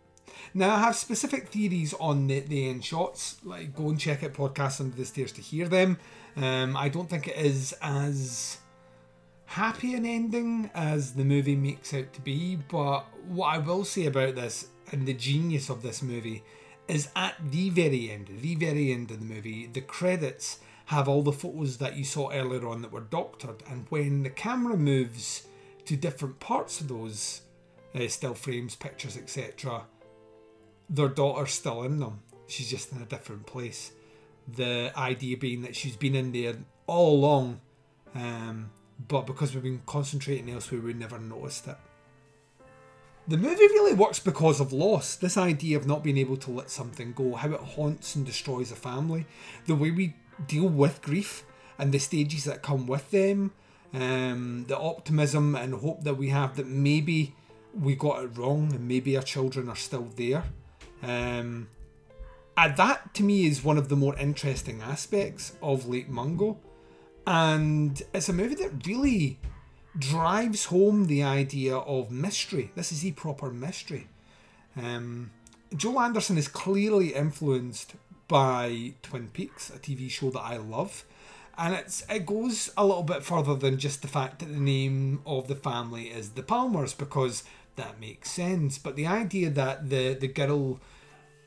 Now, 0.53 0.75
I 0.75 0.79
have 0.79 0.95
specific 0.95 1.49
theories 1.49 1.93
on 1.99 2.27
the, 2.27 2.39
the 2.39 2.69
end 2.69 2.83
shots. 2.83 3.37
Like, 3.43 3.75
go 3.75 3.89
and 3.89 3.99
check 3.99 4.23
out 4.23 4.33
podcasts 4.33 4.79
under 4.79 4.95
the 4.95 5.05
stairs 5.05 5.31
to 5.33 5.41
hear 5.41 5.67
them. 5.67 5.97
Um, 6.35 6.75
I 6.75 6.89
don't 6.89 7.09
think 7.09 7.27
it 7.27 7.35
is 7.35 7.75
as 7.81 8.57
happy 9.49 9.95
an 9.95 10.05
ending 10.05 10.69
as 10.75 11.13
the 11.13 11.25
movie 11.25 11.55
makes 11.55 11.91
out 11.91 12.13
to 12.13 12.21
be. 12.21 12.55
But 12.55 13.01
what 13.27 13.47
I 13.47 13.57
will 13.57 13.83
say 13.83 14.05
about 14.05 14.35
this 14.35 14.67
and 14.91 15.07
the 15.07 15.13
genius 15.13 15.69
of 15.69 15.81
this 15.81 16.03
movie 16.03 16.43
is 16.87 17.09
at 17.15 17.35
the 17.49 17.71
very 17.71 18.11
end, 18.11 18.29
the 18.41 18.55
very 18.55 18.93
end 18.93 19.09
of 19.09 19.19
the 19.19 19.25
movie, 19.25 19.65
the 19.65 19.81
credits 19.81 20.59
have 20.85 21.07
all 21.07 21.23
the 21.23 21.31
photos 21.31 21.77
that 21.77 21.95
you 21.95 22.03
saw 22.03 22.31
earlier 22.31 22.67
on 22.67 22.83
that 22.83 22.91
were 22.91 22.99
doctored, 22.99 23.63
and 23.69 23.85
when 23.89 24.23
the 24.23 24.29
camera 24.29 24.77
moves 24.77 25.47
to 25.85 25.95
different 25.95 26.39
parts 26.39 26.79
of 26.81 26.87
those 26.87 27.41
uh, 27.95 28.07
still 28.07 28.33
frames, 28.35 28.75
pictures, 28.75 29.17
etc., 29.17 29.83
their 30.89 31.07
daughter's 31.07 31.51
still 31.51 31.83
in 31.83 31.99
them. 31.99 32.21
She's 32.47 32.69
just 32.69 32.91
in 32.91 33.01
a 33.01 33.05
different 33.05 33.45
place. 33.47 33.91
The 34.47 34.91
idea 34.95 35.37
being 35.37 35.61
that 35.63 35.75
she's 35.75 35.95
been 35.95 36.15
in 36.15 36.31
there 36.31 36.55
all 36.87 37.15
along, 37.15 37.61
um, 38.15 38.71
but 39.07 39.25
because 39.25 39.53
we've 39.53 39.63
been 39.63 39.81
concentrating 39.85 40.49
elsewhere, 40.49 40.81
we 40.81 40.93
never 40.93 41.19
noticed 41.19 41.67
it. 41.67 41.77
The 43.27 43.37
movie 43.37 43.55
really 43.55 43.93
works 43.93 44.19
because 44.19 44.59
of 44.59 44.73
loss. 44.73 45.15
This 45.15 45.37
idea 45.37 45.77
of 45.77 45.85
not 45.85 46.03
being 46.03 46.17
able 46.17 46.37
to 46.37 46.51
let 46.51 46.71
something 46.71 47.13
go, 47.13 47.35
how 47.35 47.51
it 47.51 47.59
haunts 47.59 48.15
and 48.15 48.25
destroys 48.25 48.71
a 48.71 48.75
family, 48.75 49.25
the 49.67 49.75
way 49.75 49.91
we 49.91 50.15
deal 50.47 50.67
with 50.67 51.01
grief 51.01 51.43
and 51.77 51.91
the 51.91 51.99
stages 51.99 52.45
that 52.45 52.63
come 52.63 52.87
with 52.87 53.11
them, 53.11 53.51
um, 53.93 54.65
the 54.67 54.77
optimism 54.77 55.55
and 55.55 55.75
hope 55.75 56.03
that 56.03 56.15
we 56.15 56.29
have 56.29 56.55
that 56.57 56.67
maybe 56.67 57.35
we 57.79 57.95
got 57.95 58.23
it 58.23 58.37
wrong 58.37 58.73
and 58.73 58.87
maybe 58.87 59.15
our 59.15 59.23
children 59.23 59.69
are 59.69 59.75
still 59.75 60.09
there. 60.15 60.43
Um, 61.03 61.67
and 62.57 62.75
that 62.77 63.13
to 63.13 63.23
me 63.23 63.45
is 63.45 63.63
one 63.63 63.77
of 63.77 63.89
the 63.89 63.95
more 63.95 64.17
interesting 64.17 64.81
aspects 64.81 65.53
of 65.61 65.87
Lake 65.87 66.09
Mungo. 66.09 66.57
And 67.29 68.01
it's 68.11 68.27
a 68.27 68.33
movie 68.33 68.55
that 68.55 68.87
really 68.87 69.37
drives 69.95 70.65
home 70.65 71.05
the 71.05 71.21
idea 71.21 71.77
of 71.77 72.09
mystery. 72.09 72.71
This 72.73 72.91
is 72.91 73.05
a 73.05 73.11
proper 73.11 73.51
mystery. 73.51 74.07
Um, 74.75 75.29
Joel 75.75 75.99
Anderson 75.99 76.39
is 76.39 76.47
clearly 76.47 77.13
influenced 77.13 77.93
by 78.27 78.93
Twin 79.03 79.27
Peaks, 79.27 79.69
a 79.69 79.77
TV 79.77 80.09
show 80.09 80.31
that 80.31 80.39
I 80.39 80.57
love. 80.57 81.05
And 81.55 81.75
it's 81.75 82.03
it 82.09 82.25
goes 82.25 82.71
a 82.75 82.83
little 82.83 83.03
bit 83.03 83.23
further 83.23 83.53
than 83.53 83.77
just 83.77 84.01
the 84.01 84.07
fact 84.07 84.39
that 84.39 84.51
the 84.51 84.59
name 84.59 85.21
of 85.23 85.47
the 85.47 85.55
family 85.55 86.05
is 86.05 86.31
the 86.31 86.41
Palmers, 86.41 86.95
because 86.95 87.43
that 87.75 87.99
makes 87.99 88.31
sense. 88.31 88.79
But 88.79 88.95
the 88.95 89.05
idea 89.05 89.51
that 89.51 89.91
the, 89.91 90.15
the 90.15 90.29
girl 90.29 90.79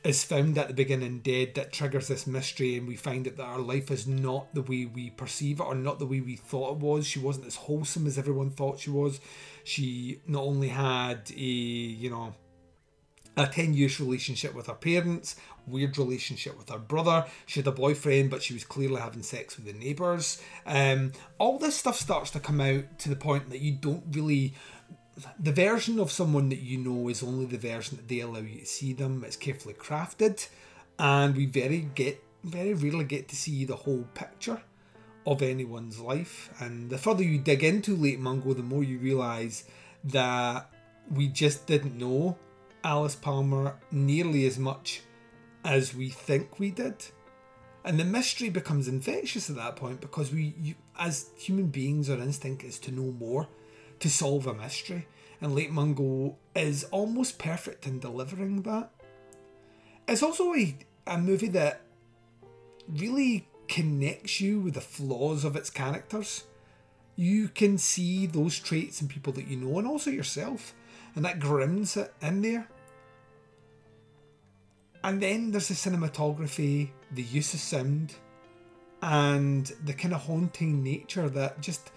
is 0.03 0.23
found 0.23 0.57
at 0.57 0.67
the 0.67 0.73
beginning 0.73 1.19
dead 1.19 1.55
that 1.55 1.71
triggers 1.71 2.09
this 2.09 2.27
mystery 2.27 2.77
and 2.77 2.87
we 2.87 2.95
find 2.95 3.27
out 3.27 3.37
that 3.37 3.43
our 3.43 3.59
life 3.59 3.89
is 3.89 4.05
not 4.05 4.53
the 4.53 4.61
way 4.61 4.85
we 4.85 5.09
perceive 5.11 5.59
it 5.59 5.63
or 5.63 5.75
not 5.75 5.99
the 5.99 6.05
way 6.05 6.19
we 6.19 6.35
thought 6.35 6.73
it 6.73 6.77
was. 6.79 7.07
She 7.07 7.19
wasn't 7.19 7.47
as 7.47 7.55
wholesome 7.55 8.05
as 8.05 8.17
everyone 8.17 8.49
thought 8.49 8.79
she 8.79 8.89
was. 8.89 9.21
She 9.63 10.21
not 10.27 10.43
only 10.43 10.67
had 10.67 11.31
a 11.31 11.41
you 11.41 12.09
know 12.09 12.33
a 13.35 13.47
10 13.47 13.73
years 13.73 13.99
relationship 13.99 14.53
with 14.53 14.67
her 14.67 14.75
parents 14.75 15.35
weird 15.65 15.97
relationship 15.97 16.57
with 16.57 16.69
her 16.69 16.77
brother. 16.77 17.25
She 17.45 17.59
had 17.59 17.67
a 17.67 17.71
boyfriend 17.71 18.29
but 18.29 18.43
she 18.43 18.53
was 18.53 18.63
clearly 18.63 18.99
having 18.99 19.23
sex 19.23 19.55
with 19.55 19.65
the 19.65 19.73
neighbours. 19.73 20.41
Um, 20.65 21.13
all 21.37 21.57
this 21.57 21.75
stuff 21.75 21.97
starts 21.97 22.31
to 22.31 22.39
come 22.39 22.59
out 22.59 22.99
to 22.99 23.09
the 23.09 23.15
point 23.15 23.49
that 23.49 23.61
you 23.61 23.71
don't 23.71 24.03
really 24.11 24.53
the 25.39 25.51
version 25.51 25.99
of 25.99 26.11
someone 26.11 26.49
that 26.49 26.59
you 26.59 26.77
know 26.77 27.09
is 27.09 27.23
only 27.23 27.45
the 27.45 27.57
version 27.57 27.97
that 27.97 28.07
they 28.07 28.21
allow 28.21 28.39
you 28.39 28.59
to 28.59 28.65
see 28.65 28.93
them. 28.93 29.23
It's 29.25 29.35
carefully 29.35 29.75
crafted, 29.75 30.47
and 30.97 31.35
we 31.35 31.45
very 31.45 31.89
get 31.93 32.23
very 32.43 32.73
rarely 32.73 33.05
get 33.05 33.27
to 33.29 33.35
see 33.35 33.63
the 33.65 33.75
whole 33.75 34.05
picture 34.13 34.61
of 35.25 35.41
anyone's 35.41 35.99
life. 35.99 36.49
And 36.59 36.89
the 36.89 36.97
further 36.97 37.23
you 37.23 37.37
dig 37.37 37.63
into 37.63 37.95
Lake 37.95 38.19
Mungo, 38.19 38.53
the 38.53 38.63
more 38.63 38.83
you 38.83 38.97
realise 38.97 39.63
that 40.05 40.69
we 41.09 41.27
just 41.27 41.65
didn't 41.67 41.97
know 41.97 42.37
Alice 42.83 43.15
Palmer 43.15 43.77
nearly 43.91 44.45
as 44.45 44.59
much 44.59 45.01
as 45.63 45.95
we 45.95 46.09
think 46.09 46.59
we 46.59 46.71
did. 46.71 47.05
And 47.85 47.99
the 47.99 48.05
mystery 48.05 48.49
becomes 48.49 48.87
infectious 48.87 49.49
at 49.49 49.55
that 49.57 49.75
point 49.75 50.01
because 50.01 50.31
we, 50.31 50.55
you, 50.61 50.75
as 50.97 51.29
human 51.37 51.67
beings, 51.67 52.09
our 52.09 52.17
instinct 52.17 52.63
is 52.63 52.79
to 52.79 52.91
know 52.91 53.11
more 53.11 53.47
to 54.03 54.09
solve 54.09 54.45
a 54.47 54.53
mystery, 54.53 55.07
and 55.39 55.55
Lake 55.55 55.71
Mungo 55.71 56.35
is 56.53 56.83
almost 56.91 57.39
perfect 57.39 57.87
in 57.87 57.99
delivering 57.99 58.63
that. 58.63 58.91
It's 60.09 60.21
also 60.21 60.53
a, 60.53 60.75
a 61.07 61.17
movie 61.17 61.47
that 61.47 61.79
really 62.85 63.47
connects 63.69 64.41
you 64.41 64.59
with 64.59 64.73
the 64.73 64.81
flaws 64.81 65.45
of 65.45 65.55
its 65.55 65.69
characters. 65.69 66.43
You 67.15 67.47
can 67.47 67.77
see 67.77 68.25
those 68.25 68.59
traits 68.59 69.01
in 69.01 69.07
people 69.07 69.31
that 69.33 69.47
you 69.47 69.55
know 69.55 69.79
and 69.79 69.87
also 69.87 70.09
yourself, 70.09 70.75
and 71.15 71.23
that 71.23 71.39
grims 71.39 71.95
it 71.95 72.13
in 72.21 72.41
there. 72.41 72.67
And 75.01 75.21
then 75.21 75.51
there's 75.51 75.69
the 75.69 75.75
cinematography, 75.75 76.89
the 77.09 77.23
use 77.23 77.53
of 77.53 77.61
sound, 77.61 78.15
and 79.01 79.65
the 79.85 79.93
kind 79.93 80.13
of 80.13 80.23
haunting 80.23 80.83
nature 80.83 81.29
that 81.29 81.61
just 81.61 81.89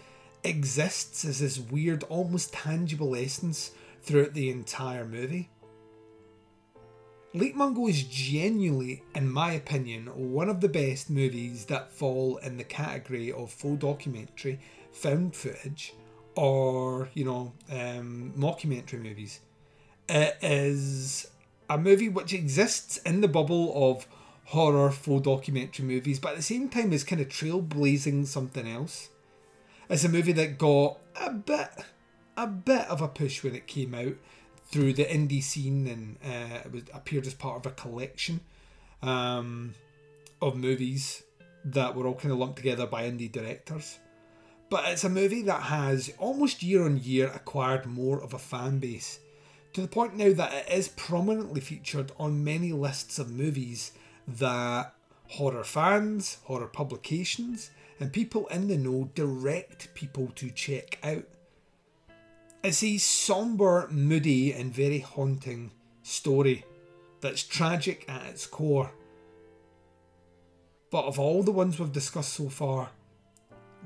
exists 0.46 1.24
as 1.24 1.40
this 1.40 1.58
weird, 1.58 2.02
almost 2.04 2.52
tangible 2.52 3.14
essence 3.16 3.72
throughout 4.02 4.34
the 4.34 4.50
entire 4.50 5.04
movie. 5.04 5.50
Lake 7.34 7.54
Mungo 7.54 7.86
is 7.86 8.02
genuinely, 8.04 9.02
in 9.14 9.30
my 9.30 9.52
opinion, 9.52 10.06
one 10.32 10.48
of 10.48 10.60
the 10.60 10.68
best 10.68 11.10
movies 11.10 11.66
that 11.66 11.92
fall 11.92 12.38
in 12.38 12.56
the 12.56 12.64
category 12.64 13.30
of 13.30 13.52
faux 13.52 13.78
documentary, 13.78 14.58
found 14.92 15.36
footage, 15.36 15.92
or, 16.34 17.10
you 17.12 17.24
know, 17.24 17.52
um, 17.70 18.32
mockumentary 18.36 19.02
movies. 19.02 19.40
It 20.08 20.38
is 20.40 21.26
a 21.68 21.76
movie 21.76 22.08
which 22.08 22.32
exists 22.32 22.96
in 22.98 23.20
the 23.20 23.28
bubble 23.28 23.90
of 23.90 24.06
horror 24.46 24.90
faux 24.90 25.24
documentary 25.24 25.84
movies, 25.84 26.18
but 26.18 26.30
at 26.30 26.36
the 26.36 26.42
same 26.42 26.68
time 26.68 26.92
is 26.92 27.04
kind 27.04 27.20
of 27.20 27.28
trailblazing 27.28 28.26
something 28.26 28.66
else. 28.66 29.10
It's 29.88 30.04
a 30.04 30.08
movie 30.08 30.32
that 30.32 30.58
got 30.58 30.98
a 31.14 31.30
bit, 31.30 31.68
a 32.36 32.46
bit 32.46 32.88
of 32.88 33.02
a 33.02 33.08
push 33.08 33.44
when 33.44 33.54
it 33.54 33.66
came 33.66 33.94
out 33.94 34.14
through 34.66 34.94
the 34.94 35.04
indie 35.04 35.42
scene, 35.42 35.86
and 35.86 36.16
uh, 36.24 36.58
it 36.64 36.72
was 36.72 36.82
appeared 36.92 37.26
as 37.26 37.34
part 37.34 37.64
of 37.64 37.70
a 37.70 37.74
collection 37.74 38.40
um, 39.02 39.74
of 40.42 40.56
movies 40.56 41.22
that 41.64 41.94
were 41.94 42.06
all 42.06 42.14
kind 42.14 42.32
of 42.32 42.38
lumped 42.38 42.56
together 42.56 42.86
by 42.86 43.04
indie 43.04 43.30
directors. 43.30 43.98
But 44.68 44.86
it's 44.88 45.04
a 45.04 45.08
movie 45.08 45.42
that 45.42 45.62
has 45.62 46.12
almost 46.18 46.64
year 46.64 46.84
on 46.84 46.98
year 46.98 47.30
acquired 47.32 47.86
more 47.86 48.20
of 48.20 48.34
a 48.34 48.38
fan 48.38 48.80
base 48.80 49.20
to 49.72 49.80
the 49.80 49.88
point 49.88 50.16
now 50.16 50.32
that 50.32 50.52
it 50.52 50.72
is 50.72 50.88
prominently 50.88 51.60
featured 51.60 52.10
on 52.18 52.42
many 52.42 52.72
lists 52.72 53.20
of 53.20 53.30
movies 53.30 53.92
that 54.26 54.94
horror 55.28 55.62
fans, 55.62 56.38
horror 56.44 56.66
publications, 56.66 57.70
and 57.98 58.12
people 58.12 58.46
in 58.48 58.68
the 58.68 58.76
know 58.76 59.10
direct 59.14 59.94
people 59.94 60.30
to 60.36 60.50
check 60.50 60.98
out. 61.02 61.24
It's 62.62 62.82
a 62.82 62.98
somber, 62.98 63.88
moody, 63.90 64.52
and 64.52 64.72
very 64.72 64.98
haunting 64.98 65.70
story 66.02 66.64
that's 67.20 67.42
tragic 67.42 68.04
at 68.08 68.26
its 68.26 68.46
core. 68.46 68.90
But 70.90 71.04
of 71.04 71.18
all 71.18 71.42
the 71.42 71.52
ones 71.52 71.78
we've 71.78 71.92
discussed 71.92 72.34
so 72.34 72.48
far, 72.48 72.90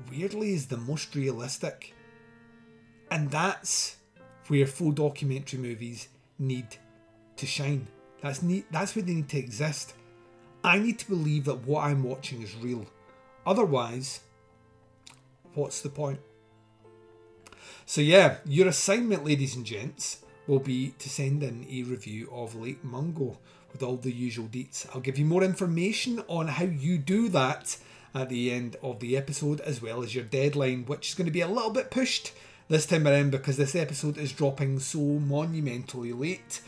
weirdly 0.09 0.53
is 0.53 0.67
the 0.67 0.77
most 0.77 1.15
realistic. 1.15 1.93
And 3.09 3.29
that's 3.29 3.97
where 4.47 4.67
faux 4.67 4.95
documentary 4.95 5.59
movies 5.59 6.07
need 6.39 6.67
to 7.37 7.45
shine. 7.45 7.87
That's 8.21 8.41
need, 8.41 8.65
that's 8.71 8.95
where 8.95 9.03
they 9.03 9.15
need 9.15 9.29
to 9.29 9.37
exist. 9.37 9.93
I 10.63 10.77
need 10.77 10.99
to 10.99 11.09
believe 11.09 11.45
that 11.45 11.65
what 11.65 11.85
I'm 11.85 12.03
watching 12.03 12.41
is 12.41 12.55
real. 12.55 12.85
Otherwise, 13.45 14.21
what's 15.53 15.81
the 15.81 15.89
point? 15.89 16.19
So 17.85 18.01
yeah, 18.01 18.37
your 18.45 18.67
assignment, 18.67 19.25
ladies 19.25 19.55
and 19.55 19.65
gents, 19.65 20.23
will 20.47 20.59
be 20.59 20.93
to 20.99 21.09
send 21.09 21.43
in 21.43 21.65
a 21.69 21.83
review 21.83 22.29
of 22.31 22.55
Lake 22.55 22.83
Mungo 22.83 23.37
with 23.71 23.83
all 23.83 23.97
the 23.97 24.11
usual 24.11 24.47
deets. 24.47 24.87
I'll 24.93 25.01
give 25.01 25.17
you 25.17 25.25
more 25.25 25.43
information 25.43 26.23
on 26.27 26.47
how 26.47 26.65
you 26.65 26.97
do 26.97 27.29
that 27.29 27.77
at 28.13 28.29
the 28.29 28.51
end 28.51 28.75
of 28.83 28.99
the 28.99 29.15
episode, 29.15 29.61
as 29.61 29.81
well 29.81 30.03
as 30.03 30.13
your 30.13 30.23
deadline, 30.23 30.85
which 30.85 31.09
is 31.09 31.15
going 31.15 31.25
to 31.25 31.31
be 31.31 31.41
a 31.41 31.47
little 31.47 31.71
bit 31.71 31.91
pushed 31.91 32.33
this 32.67 32.85
time 32.85 33.07
around 33.07 33.31
because 33.31 33.57
this 33.57 33.75
episode 33.75 34.17
is 34.17 34.31
dropping 34.31 34.79
so 34.79 34.99
monumentally 34.99 36.13
late. 36.13 36.61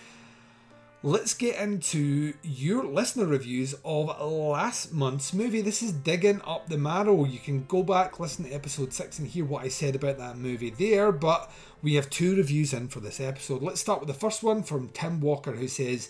Let's 1.05 1.33
get 1.33 1.59
into 1.59 2.33
your 2.43 2.85
listener 2.85 3.25
reviews 3.25 3.75
of 3.83 4.21
last 4.21 4.93
month's 4.93 5.33
movie. 5.33 5.59
This 5.59 5.83
is 5.83 5.91
Digging 5.91 6.39
Up 6.47 6.69
the 6.69 6.77
Marrow. 6.77 7.25
You 7.25 7.39
can 7.39 7.65
go 7.65 7.83
back, 7.83 8.21
listen 8.21 8.45
to 8.45 8.51
episode 8.53 8.93
6, 8.93 9.19
and 9.19 9.27
hear 9.27 9.43
what 9.43 9.65
I 9.65 9.67
said 9.67 9.95
about 9.95 10.17
that 10.19 10.37
movie 10.37 10.69
there. 10.69 11.11
But 11.11 11.51
we 11.81 11.95
have 11.95 12.09
two 12.09 12.37
reviews 12.37 12.71
in 12.71 12.87
for 12.87 13.01
this 13.01 13.19
episode. 13.19 13.61
Let's 13.61 13.81
start 13.81 13.99
with 13.99 14.07
the 14.07 14.13
first 14.13 14.43
one 14.43 14.63
from 14.63 14.87
Tim 14.93 15.19
Walker, 15.19 15.51
who 15.51 15.67
says 15.67 16.09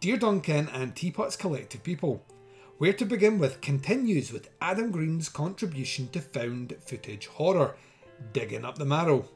Dear 0.00 0.16
Duncan 0.16 0.70
and 0.72 0.96
Teapots 0.96 1.36
Collective 1.36 1.82
People, 1.82 2.24
Where 2.78 2.94
to 2.94 3.04
Begin 3.04 3.38
With 3.38 3.60
continues 3.60 4.32
with 4.32 4.48
Adam 4.62 4.90
Green's 4.90 5.28
contribution 5.28 6.08
to 6.08 6.22
found 6.22 6.74
footage 6.86 7.26
horror, 7.26 7.76
Digging 8.32 8.64
Up 8.64 8.78
the 8.78 8.86
Marrow. 8.86 9.26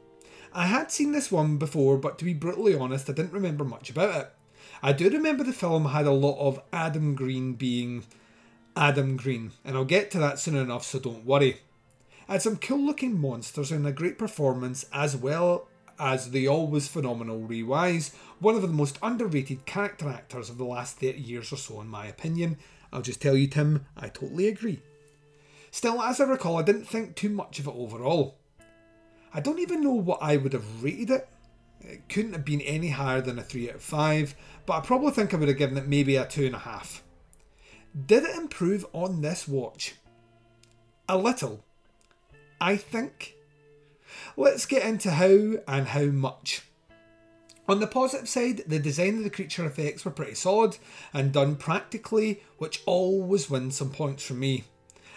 I 0.53 0.65
had 0.65 0.91
seen 0.91 1.11
this 1.11 1.31
one 1.31 1.57
before, 1.57 1.97
but 1.97 2.17
to 2.17 2.25
be 2.25 2.33
brutally 2.33 2.73
honest, 2.73 3.07
I 3.07 3.13
didn't 3.13 3.33
remember 3.33 3.63
much 3.63 3.91
about 3.91 4.19
it. 4.19 4.33
I 4.81 4.93
do 4.93 5.09
remember 5.09 5.43
the 5.43 5.53
film 5.53 5.85
had 5.85 6.05
a 6.05 6.11
lot 6.11 6.39
of 6.39 6.61
Adam 6.71 7.15
Green 7.15 7.53
being 7.53 8.03
Adam 8.75 9.17
Green, 9.17 9.51
and 9.65 9.75
I'll 9.75 9.85
get 9.85 10.11
to 10.11 10.19
that 10.19 10.39
soon 10.39 10.55
enough, 10.55 10.85
so 10.85 10.99
don't 10.99 11.25
worry. 11.25 11.61
Had 12.27 12.41
some 12.41 12.57
cool 12.57 12.85
looking 12.85 13.19
monsters 13.19 13.71
and 13.71 13.87
a 13.87 13.91
great 13.91 14.17
performance, 14.17 14.85
as 14.93 15.15
well 15.15 15.67
as 15.99 16.29
the 16.29 16.47
always 16.47 16.87
phenomenal 16.87 17.39
Ray 17.39 17.63
Wise, 17.63 18.13
one 18.39 18.55
of 18.55 18.61
the 18.61 18.67
most 18.67 18.99
underrated 19.01 19.65
character 19.65 20.09
actors 20.09 20.49
of 20.49 20.57
the 20.57 20.65
last 20.65 20.99
30 20.99 21.19
years 21.19 21.51
or 21.51 21.57
so, 21.57 21.81
in 21.81 21.87
my 21.87 22.05
opinion. 22.05 22.57
I'll 22.93 23.01
just 23.01 23.21
tell 23.21 23.35
you, 23.35 23.47
Tim, 23.47 23.85
I 23.97 24.09
totally 24.09 24.47
agree. 24.47 24.81
Still, 25.71 26.01
as 26.01 26.19
I 26.21 26.25
recall, 26.25 26.57
I 26.57 26.63
didn't 26.63 26.85
think 26.85 27.15
too 27.15 27.29
much 27.29 27.59
of 27.59 27.67
it 27.67 27.73
overall. 27.75 28.35
I 29.33 29.39
don't 29.39 29.59
even 29.59 29.83
know 29.83 29.93
what 29.93 30.19
I 30.21 30.37
would 30.37 30.53
have 30.53 30.83
rated 30.83 31.09
it. 31.09 31.27
It 31.87 32.09
couldn't 32.09 32.33
have 32.33 32.43
been 32.43 32.61
any 32.61 32.89
higher 32.89 33.21
than 33.21 33.39
a 33.39 33.43
3 33.43 33.69
out 33.69 33.75
of 33.75 33.81
5, 33.81 34.35
but 34.65 34.73
I 34.73 34.79
probably 34.81 35.11
think 35.11 35.33
I 35.33 35.37
would 35.37 35.47
have 35.47 35.57
given 35.57 35.77
it 35.77 35.87
maybe 35.87 36.17
a 36.17 36.25
2.5. 36.25 36.99
Did 38.05 38.23
it 38.23 38.35
improve 38.35 38.85
on 38.91 39.21
this 39.21 39.47
watch? 39.47 39.95
A 41.07 41.17
little. 41.17 41.63
I 42.59 42.75
think. 42.75 43.35
Let's 44.35 44.65
get 44.65 44.83
into 44.83 45.11
how 45.11 45.55
and 45.67 45.87
how 45.87 46.05
much. 46.05 46.63
On 47.69 47.79
the 47.79 47.87
positive 47.87 48.29
side, 48.29 48.63
the 48.67 48.79
design 48.79 49.17
of 49.17 49.23
the 49.23 49.29
creature 49.29 49.65
effects 49.65 50.03
were 50.03 50.11
pretty 50.11 50.35
solid 50.35 50.77
and 51.13 51.33
done 51.33 51.55
practically, 51.55 52.41
which 52.57 52.81
always 52.85 53.49
wins 53.49 53.77
some 53.77 53.91
points 53.91 54.23
for 54.23 54.33
me. 54.33 54.65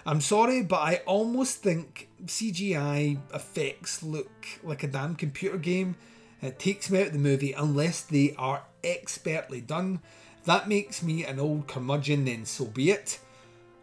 I'm 0.06 0.20
sorry, 0.20 0.62
but 0.62 0.80
I 0.80 1.02
almost 1.06 1.62
think 1.62 2.08
CGI 2.24 3.18
effects 3.34 4.02
look 4.02 4.30
like 4.62 4.82
a 4.82 4.88
damn 4.88 5.14
computer 5.14 5.58
game. 5.58 5.96
It 6.42 6.58
takes 6.58 6.90
me 6.90 7.00
out 7.00 7.08
of 7.08 7.12
the 7.12 7.18
movie 7.18 7.52
unless 7.52 8.02
they 8.02 8.34
are 8.38 8.62
expertly 8.82 9.60
done. 9.60 10.00
That 10.44 10.68
makes 10.68 11.02
me 11.02 11.24
an 11.24 11.38
old 11.38 11.66
curmudgeon, 11.66 12.24
then 12.24 12.44
so 12.44 12.64
be 12.64 12.90
it. 12.90 13.18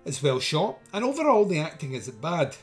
It's 0.05 0.23
well 0.23 0.39
shot, 0.39 0.79
and 0.93 1.03
overall 1.03 1.45
the 1.45 1.59
acting 1.59 1.93
isn't 1.93 2.21
bad. 2.21 2.55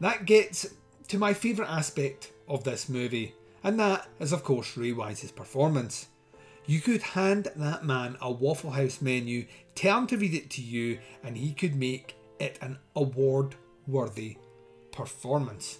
That 0.00 0.26
gets 0.26 0.66
to 1.08 1.18
my 1.18 1.34
favourite 1.34 1.70
aspect 1.70 2.32
of 2.46 2.64
this 2.64 2.88
movie, 2.88 3.34
and 3.64 3.78
that 3.80 4.06
is, 4.20 4.32
of 4.32 4.44
course, 4.44 4.76
Ray 4.76 4.92
Wise's 4.92 5.32
performance. 5.32 6.08
You 6.66 6.80
could 6.80 7.02
hand 7.02 7.48
that 7.56 7.84
man 7.84 8.16
a 8.20 8.30
Waffle 8.30 8.70
House 8.70 9.02
menu, 9.02 9.46
tell 9.74 9.98
him 9.98 10.06
to 10.08 10.16
read 10.16 10.34
it 10.34 10.50
to 10.50 10.62
you, 10.62 10.98
and 11.24 11.36
he 11.36 11.52
could 11.52 11.74
make 11.74 12.14
it 12.38 12.58
an 12.60 12.78
award 12.94 13.56
worthy 13.86 14.36
performance. 14.92 15.78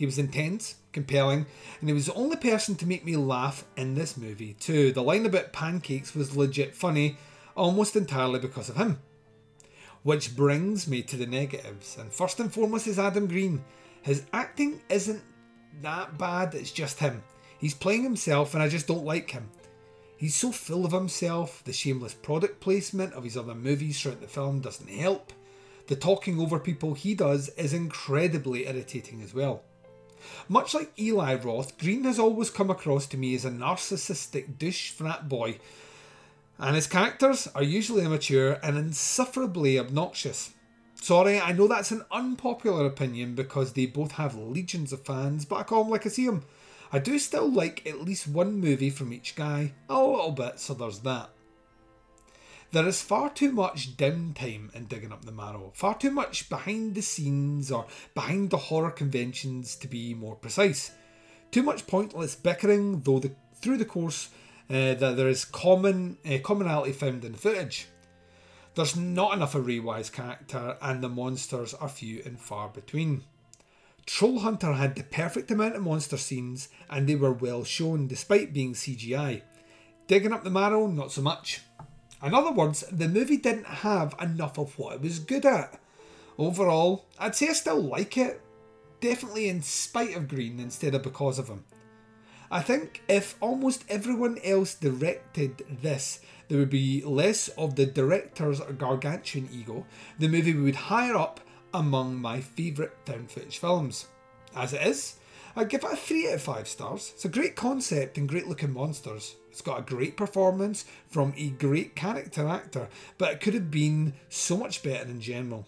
He 0.00 0.06
was 0.06 0.18
intense, 0.18 0.76
compelling, 0.94 1.44
and 1.78 1.90
he 1.90 1.92
was 1.92 2.06
the 2.06 2.14
only 2.14 2.38
person 2.38 2.74
to 2.76 2.86
make 2.86 3.04
me 3.04 3.16
laugh 3.16 3.66
in 3.76 3.94
this 3.94 4.16
movie, 4.16 4.54
too. 4.54 4.92
The 4.92 5.02
line 5.02 5.26
about 5.26 5.52
pancakes 5.52 6.14
was 6.14 6.34
legit 6.34 6.74
funny, 6.74 7.18
almost 7.54 7.94
entirely 7.94 8.38
because 8.38 8.70
of 8.70 8.76
him. 8.76 8.98
Which 10.02 10.34
brings 10.34 10.88
me 10.88 11.02
to 11.02 11.18
the 11.18 11.26
negatives, 11.26 11.98
and 11.98 12.10
first 12.10 12.40
and 12.40 12.50
foremost 12.50 12.86
is 12.86 12.98
Adam 12.98 13.26
Green. 13.26 13.62
His 14.00 14.24
acting 14.32 14.80
isn't 14.88 15.22
that 15.82 16.16
bad, 16.16 16.54
it's 16.54 16.72
just 16.72 16.98
him. 16.98 17.22
He's 17.58 17.74
playing 17.74 18.02
himself, 18.02 18.54
and 18.54 18.62
I 18.62 18.70
just 18.70 18.86
don't 18.86 19.04
like 19.04 19.30
him. 19.32 19.50
He's 20.16 20.34
so 20.34 20.50
full 20.50 20.86
of 20.86 20.92
himself, 20.92 21.62
the 21.64 21.74
shameless 21.74 22.14
product 22.14 22.60
placement 22.60 23.12
of 23.12 23.24
his 23.24 23.36
other 23.36 23.54
movies 23.54 24.00
throughout 24.00 24.22
the 24.22 24.28
film 24.28 24.60
doesn't 24.60 24.88
help. 24.88 25.34
The 25.88 25.96
talking 25.96 26.40
over 26.40 26.58
people 26.58 26.94
he 26.94 27.14
does 27.14 27.50
is 27.50 27.74
incredibly 27.74 28.66
irritating 28.66 29.20
as 29.20 29.34
well. 29.34 29.62
Much 30.48 30.74
like 30.74 30.98
Eli 30.98 31.34
Roth, 31.34 31.78
Green 31.78 32.04
has 32.04 32.18
always 32.18 32.50
come 32.50 32.70
across 32.70 33.06
to 33.06 33.16
me 33.16 33.34
as 33.34 33.44
a 33.44 33.50
narcissistic 33.50 34.58
douche 34.58 34.90
frat 34.90 35.28
boy, 35.28 35.58
and 36.58 36.76
his 36.76 36.86
characters 36.86 37.48
are 37.54 37.62
usually 37.62 38.04
immature 38.04 38.58
and 38.62 38.76
insufferably 38.76 39.78
obnoxious. 39.78 40.52
Sorry, 40.94 41.40
I 41.40 41.52
know 41.52 41.66
that's 41.66 41.90
an 41.90 42.04
unpopular 42.12 42.84
opinion 42.84 43.34
because 43.34 43.72
they 43.72 43.86
both 43.86 44.12
have 44.12 44.36
legions 44.36 44.92
of 44.92 45.06
fans, 45.06 45.46
but 45.46 45.56
I 45.56 45.62
call 45.62 45.84
them 45.84 45.92
like 45.92 46.04
I 46.04 46.10
see 46.10 46.26
them. 46.26 46.44
I 46.92 46.98
do 46.98 47.18
still 47.18 47.50
like 47.50 47.86
at 47.86 48.02
least 48.02 48.28
one 48.28 48.60
movie 48.60 48.90
from 48.90 49.12
each 49.12 49.34
guy, 49.34 49.72
a 49.88 49.98
little 49.98 50.32
bit, 50.32 50.60
so 50.60 50.74
there's 50.74 50.98
that. 51.00 51.30
There 52.72 52.86
is 52.86 53.02
far 53.02 53.30
too 53.30 53.50
much 53.50 53.96
downtime 53.96 54.72
in 54.76 54.84
digging 54.84 55.10
up 55.10 55.24
the 55.24 55.32
marrow, 55.32 55.72
far 55.74 55.98
too 55.98 56.12
much 56.12 56.48
behind 56.48 56.94
the 56.94 57.02
scenes 57.02 57.72
or 57.72 57.86
behind 58.14 58.50
the 58.50 58.58
horror 58.58 58.92
conventions 58.92 59.74
to 59.76 59.88
be 59.88 60.14
more 60.14 60.36
precise. 60.36 60.92
Too 61.50 61.64
much 61.64 61.88
pointless 61.88 62.36
bickering, 62.36 63.00
though 63.00 63.18
the, 63.18 63.32
through 63.56 63.78
the 63.78 63.84
course 63.84 64.28
uh, 64.68 64.94
that 64.94 65.16
there 65.16 65.28
is 65.28 65.44
common 65.44 66.18
uh, 66.24 66.38
commonality 66.44 66.92
found 66.92 67.24
in 67.24 67.32
the 67.32 67.38
footage. 67.38 67.88
There's 68.76 68.94
not 68.94 69.34
enough 69.34 69.56
of 69.56 69.66
Ray 69.66 69.80
Wise 69.80 70.08
character, 70.08 70.76
and 70.80 71.02
the 71.02 71.08
monsters 71.08 71.74
are 71.74 71.88
few 71.88 72.22
and 72.24 72.40
far 72.40 72.68
between. 72.68 73.24
Troll 74.06 74.38
Hunter 74.38 74.74
had 74.74 74.94
the 74.94 75.02
perfect 75.02 75.50
amount 75.50 75.74
of 75.74 75.82
monster 75.82 76.16
scenes, 76.16 76.68
and 76.88 77.08
they 77.08 77.16
were 77.16 77.32
well 77.32 77.64
shown 77.64 78.06
despite 78.06 78.52
being 78.52 78.74
CGI. 78.74 79.42
Digging 80.06 80.32
up 80.32 80.44
the 80.44 80.50
marrow, 80.50 80.86
not 80.86 81.10
so 81.10 81.20
much. 81.20 81.62
In 82.22 82.34
other 82.34 82.52
words, 82.52 82.84
the 82.92 83.08
movie 83.08 83.38
didn't 83.38 83.66
have 83.66 84.14
enough 84.20 84.58
of 84.58 84.78
what 84.78 84.94
it 84.94 85.00
was 85.00 85.18
good 85.18 85.46
at. 85.46 85.80
Overall, 86.38 87.06
I'd 87.18 87.34
say 87.34 87.48
I 87.48 87.52
still 87.52 87.80
like 87.80 88.16
it. 88.16 88.40
Definitely 89.00 89.48
in 89.48 89.62
spite 89.62 90.14
of 90.14 90.28
Green 90.28 90.60
instead 90.60 90.94
of 90.94 91.02
because 91.02 91.38
of 91.38 91.48
him. 91.48 91.64
I 92.50 92.60
think 92.60 93.02
if 93.08 93.36
almost 93.40 93.84
everyone 93.88 94.38
else 94.44 94.74
directed 94.74 95.64
this, 95.82 96.20
there 96.48 96.58
would 96.58 96.68
be 96.70 97.02
less 97.04 97.48
of 97.48 97.76
the 97.76 97.86
director's 97.86 98.60
gargantuan 98.60 99.48
ego. 99.52 99.86
The 100.18 100.28
movie 100.28 100.54
would 100.54 100.74
higher 100.74 101.14
up 101.14 101.40
among 101.72 102.16
my 102.16 102.40
favourite 102.40 102.90
found 103.06 103.30
footage 103.30 103.58
films. 103.58 104.08
As 104.54 104.72
it 104.72 104.82
is, 104.82 105.16
I'd 105.54 105.68
give 105.68 105.84
it 105.84 105.92
a 105.92 105.96
3 105.96 106.28
out 106.28 106.34
of 106.34 106.42
5 106.42 106.68
stars. 106.68 107.12
It's 107.14 107.24
a 107.24 107.28
great 107.28 107.54
concept 107.54 108.18
and 108.18 108.28
great 108.28 108.48
looking 108.48 108.72
monsters. 108.72 109.36
It's 109.50 109.62
got 109.62 109.80
a 109.80 109.94
great 109.94 110.16
performance 110.16 110.84
from 111.08 111.34
a 111.36 111.50
great 111.50 111.96
character 111.96 112.46
actor, 112.48 112.88
but 113.18 113.32
it 113.32 113.40
could 113.40 113.54
have 113.54 113.70
been 113.70 114.14
so 114.28 114.56
much 114.56 114.82
better 114.82 115.10
in 115.10 115.20
general. 115.20 115.66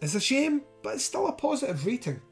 It's 0.00 0.14
a 0.14 0.20
shame, 0.20 0.62
but 0.82 0.94
it's 0.94 1.04
still 1.04 1.26
a 1.26 1.32
positive 1.32 1.84
rating. 1.84 2.22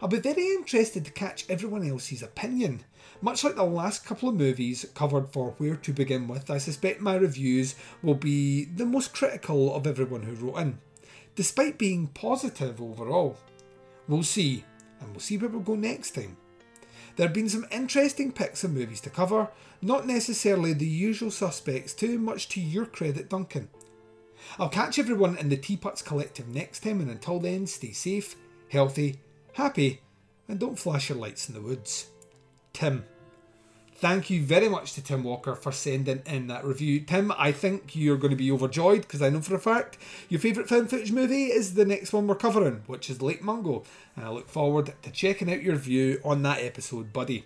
I'll 0.00 0.08
be 0.08 0.18
very 0.18 0.44
interested 0.54 1.04
to 1.04 1.12
catch 1.12 1.48
everyone 1.48 1.88
else's 1.88 2.24
opinion. 2.24 2.82
Much 3.20 3.44
like 3.44 3.54
the 3.54 3.62
last 3.62 4.04
couple 4.04 4.28
of 4.28 4.34
movies 4.34 4.84
covered 4.94 5.32
for 5.32 5.54
Where 5.58 5.76
to 5.76 5.92
Begin 5.92 6.26
With, 6.26 6.50
I 6.50 6.58
suspect 6.58 7.00
my 7.00 7.14
reviews 7.14 7.76
will 8.02 8.16
be 8.16 8.64
the 8.64 8.84
most 8.84 9.14
critical 9.14 9.72
of 9.72 9.86
everyone 9.86 10.22
who 10.22 10.34
wrote 10.34 10.58
in, 10.58 10.78
despite 11.36 11.78
being 11.78 12.08
positive 12.08 12.82
overall. 12.82 13.38
We'll 14.08 14.24
see, 14.24 14.64
and 14.98 15.10
we'll 15.10 15.20
see 15.20 15.38
where 15.38 15.48
we'll 15.48 15.60
go 15.60 15.76
next 15.76 16.16
time. 16.16 16.36
There 17.16 17.26
have 17.26 17.34
been 17.34 17.48
some 17.48 17.66
interesting 17.70 18.32
picks 18.32 18.64
and 18.64 18.74
movies 18.74 19.00
to 19.02 19.10
cover, 19.10 19.48
not 19.80 20.06
necessarily 20.06 20.72
the 20.72 20.86
usual 20.86 21.30
suspects, 21.30 21.92
too 21.92 22.18
much 22.18 22.48
to 22.50 22.60
your 22.60 22.86
credit, 22.86 23.28
Duncan. 23.28 23.68
I'll 24.58 24.68
catch 24.68 24.98
everyone 24.98 25.36
in 25.38 25.48
the 25.48 25.56
Teapots 25.56 26.02
Collective 26.02 26.48
next 26.48 26.80
time, 26.80 27.00
and 27.00 27.10
until 27.10 27.38
then, 27.38 27.66
stay 27.66 27.92
safe, 27.92 28.36
healthy, 28.68 29.20
happy, 29.52 30.00
and 30.48 30.58
don't 30.58 30.78
flash 30.78 31.08
your 31.08 31.18
lights 31.18 31.48
in 31.48 31.54
the 31.54 31.60
woods. 31.60 32.08
Tim. 32.72 33.04
Thank 34.02 34.30
you 34.30 34.42
very 34.42 34.68
much 34.68 34.94
to 34.94 35.00
Tim 35.00 35.22
Walker 35.22 35.54
for 35.54 35.70
sending 35.70 36.22
in 36.26 36.48
that 36.48 36.64
review. 36.64 36.98
Tim, 36.98 37.30
I 37.38 37.52
think 37.52 37.94
you're 37.94 38.16
going 38.16 38.32
to 38.32 38.36
be 38.36 38.50
overjoyed 38.50 39.02
because 39.02 39.22
I 39.22 39.28
know 39.28 39.40
for 39.40 39.54
a 39.54 39.60
fact 39.60 39.96
your 40.28 40.40
favourite 40.40 40.68
film 40.68 40.88
footage 40.88 41.12
movie 41.12 41.44
is 41.44 41.74
the 41.74 41.84
next 41.84 42.12
one 42.12 42.26
we're 42.26 42.34
covering, 42.34 42.82
which 42.88 43.08
is 43.08 43.22
Lake 43.22 43.44
Mungo. 43.44 43.84
And 44.16 44.24
I 44.24 44.30
look 44.30 44.48
forward 44.48 44.92
to 45.02 45.10
checking 45.12 45.52
out 45.52 45.62
your 45.62 45.76
view 45.76 46.20
on 46.24 46.42
that 46.42 46.58
episode, 46.58 47.12
buddy. 47.12 47.44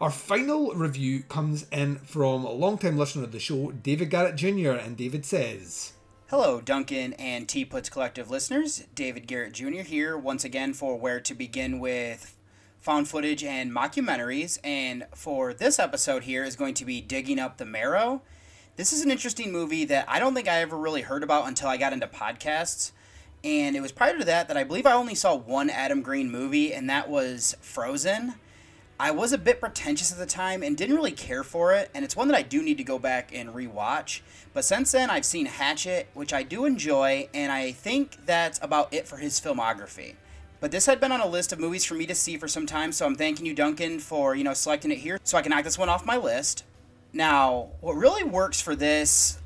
Our 0.00 0.10
final 0.10 0.72
review 0.72 1.22
comes 1.24 1.66
in 1.70 1.96
from 1.96 2.46
a 2.46 2.50
long-time 2.50 2.96
listener 2.96 3.24
of 3.24 3.32
the 3.32 3.38
show, 3.38 3.70
David 3.70 4.08
Garrett 4.08 4.36
Jr., 4.36 4.70
and 4.70 4.96
David 4.96 5.26
says. 5.26 5.92
Hello, 6.30 6.62
Duncan 6.62 7.12
and 7.12 7.46
Teapots 7.46 7.90
Collective 7.90 8.30
listeners. 8.30 8.84
David 8.94 9.26
Garrett 9.26 9.52
Jr. 9.52 9.82
here 9.82 10.16
once 10.16 10.46
again 10.46 10.72
for 10.72 10.96
Where 10.96 11.20
to 11.20 11.34
Begin 11.34 11.78
with 11.78 12.38
found 12.80 13.08
footage 13.08 13.44
and 13.44 13.70
mockumentaries. 13.70 14.58
And 14.64 15.06
for 15.14 15.52
this 15.52 15.78
episode 15.78 16.24
here 16.24 16.44
is 16.44 16.56
going 16.56 16.74
to 16.74 16.84
be 16.84 17.00
Digging 17.00 17.38
Up 17.38 17.58
the 17.58 17.66
Marrow. 17.66 18.22
This 18.76 18.92
is 18.92 19.02
an 19.02 19.10
interesting 19.10 19.52
movie 19.52 19.84
that 19.84 20.06
I 20.08 20.18
don't 20.18 20.34
think 20.34 20.48
I 20.48 20.60
ever 20.60 20.76
really 20.76 21.02
heard 21.02 21.22
about 21.22 21.46
until 21.46 21.68
I 21.68 21.76
got 21.76 21.92
into 21.92 22.06
podcasts. 22.06 22.92
And 23.44 23.76
it 23.76 23.80
was 23.80 23.92
prior 23.92 24.18
to 24.18 24.24
that 24.24 24.48
that 24.48 24.56
I 24.56 24.64
believe 24.64 24.86
I 24.86 24.92
only 24.92 25.14
saw 25.14 25.34
one 25.34 25.70
Adam 25.70 26.02
Green 26.02 26.30
movie, 26.30 26.72
and 26.74 26.88
that 26.90 27.08
was 27.08 27.56
Frozen. 27.60 28.34
I 28.98 29.10
was 29.12 29.32
a 29.32 29.38
bit 29.38 29.60
pretentious 29.60 30.12
at 30.12 30.18
the 30.18 30.26
time 30.26 30.62
and 30.62 30.76
didn't 30.76 30.96
really 30.96 31.12
care 31.12 31.42
for 31.42 31.72
it, 31.72 31.90
and 31.94 32.04
it's 32.04 32.14
one 32.14 32.28
that 32.28 32.36
I 32.36 32.42
do 32.42 32.62
need 32.62 32.76
to 32.76 32.84
go 32.84 32.98
back 32.98 33.30
and 33.34 33.48
rewatch. 33.50 34.20
But 34.52 34.66
since 34.66 34.92
then, 34.92 35.08
I've 35.08 35.24
seen 35.24 35.46
Hatchet, 35.46 36.08
which 36.12 36.34
I 36.34 36.42
do 36.42 36.66
enjoy, 36.66 37.30
and 37.32 37.50
I 37.50 37.72
think 37.72 38.26
that's 38.26 38.58
about 38.62 38.92
it 38.92 39.08
for 39.08 39.16
his 39.16 39.40
filmography. 39.40 40.16
But 40.60 40.70
this 40.70 40.84
had 40.84 41.00
been 41.00 41.10
on 41.10 41.22
a 41.22 41.26
list 41.26 41.52
of 41.52 41.58
movies 41.58 41.86
for 41.86 41.94
me 41.94 42.04
to 42.06 42.14
see 42.14 42.36
for 42.36 42.46
some 42.46 42.66
time, 42.66 42.92
so 42.92 43.06
I'm 43.06 43.16
thanking 43.16 43.46
you, 43.46 43.54
Duncan, 43.54 43.98
for 43.98 44.34
you 44.34 44.44
know 44.44 44.52
selecting 44.52 44.90
it 44.90 44.98
here, 44.98 45.18
so 45.24 45.38
I 45.38 45.42
can 45.42 45.50
knock 45.50 45.64
this 45.64 45.78
one 45.78 45.88
off 45.88 46.04
my 46.04 46.18
list. 46.18 46.64
Now, 47.14 47.70
what 47.80 47.96
really 47.96 48.24
works 48.24 48.60
for 48.60 48.76
this 48.76 49.38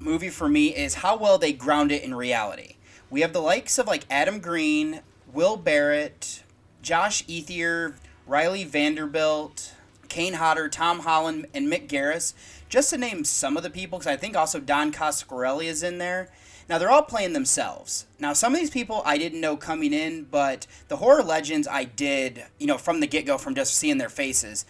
movie 0.00 0.28
for 0.28 0.48
me 0.48 0.74
is 0.74 0.96
how 0.96 1.16
well 1.16 1.38
they 1.38 1.52
ground 1.52 1.92
it 1.92 2.02
in 2.02 2.14
reality. 2.14 2.76
We 3.10 3.20
have 3.20 3.32
the 3.32 3.40
likes 3.40 3.78
of 3.78 3.86
like 3.86 4.04
Adam 4.10 4.40
Green, 4.40 5.02
Will 5.32 5.56
Barratt, 5.56 6.42
Josh 6.82 7.24
Ethier, 7.26 7.94
Riley 8.26 8.64
Vanderbilt, 8.64 9.72
Kane 10.08 10.34
Hodder, 10.34 10.68
Tom 10.68 11.00
Holland, 11.00 11.46
and 11.54 11.68
Mick 11.68 11.86
Garris, 11.86 12.34
just 12.68 12.90
to 12.90 12.98
name 12.98 13.24
some 13.24 13.56
of 13.56 13.62
the 13.62 13.70
people, 13.70 13.98
because 13.98 14.12
I 14.12 14.16
think 14.16 14.36
also 14.36 14.58
Don 14.58 14.92
Coscarelli 14.92 15.66
is 15.66 15.84
in 15.84 15.98
there. 15.98 16.28
Now 16.68 16.78
they're 16.78 16.90
all 16.90 17.02
playing 17.02 17.32
themselves. 17.32 18.06
Now 18.18 18.32
some 18.32 18.54
of 18.54 18.60
these 18.60 18.70
people 18.70 19.02
I 19.04 19.18
didn't 19.18 19.40
know 19.40 19.56
coming 19.56 19.92
in, 19.92 20.24
but 20.24 20.66
the 20.88 20.96
horror 20.96 21.22
legends 21.22 21.68
I 21.68 21.84
did, 21.84 22.44
you 22.58 22.66
know, 22.66 22.78
from 22.78 23.00
the 23.00 23.06
get 23.06 23.26
go, 23.26 23.38
from 23.38 23.54
just 23.54 23.74
seeing 23.74 23.98
their 23.98 24.08
faces. 24.08 24.64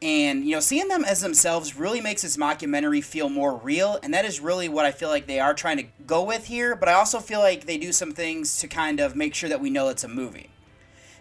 And, 0.00 0.44
you 0.44 0.50
know, 0.50 0.60
seeing 0.60 0.88
them 0.88 1.04
as 1.04 1.20
themselves 1.20 1.76
really 1.76 2.00
makes 2.00 2.22
this 2.22 2.36
mockumentary 2.36 3.04
feel 3.04 3.28
more 3.28 3.54
real, 3.54 4.00
and 4.02 4.12
that 4.12 4.24
is 4.24 4.40
really 4.40 4.68
what 4.68 4.84
I 4.84 4.90
feel 4.90 5.08
like 5.08 5.28
they 5.28 5.38
are 5.38 5.54
trying 5.54 5.76
to 5.76 5.86
go 6.08 6.24
with 6.24 6.46
here, 6.46 6.74
but 6.74 6.88
I 6.88 6.94
also 6.94 7.20
feel 7.20 7.38
like 7.38 7.66
they 7.66 7.78
do 7.78 7.92
some 7.92 8.10
things 8.10 8.58
to 8.58 8.66
kind 8.66 8.98
of 8.98 9.14
make 9.14 9.32
sure 9.32 9.48
that 9.48 9.60
we 9.60 9.70
know 9.70 9.90
it's 9.90 10.02
a 10.02 10.08
movie. 10.08 10.50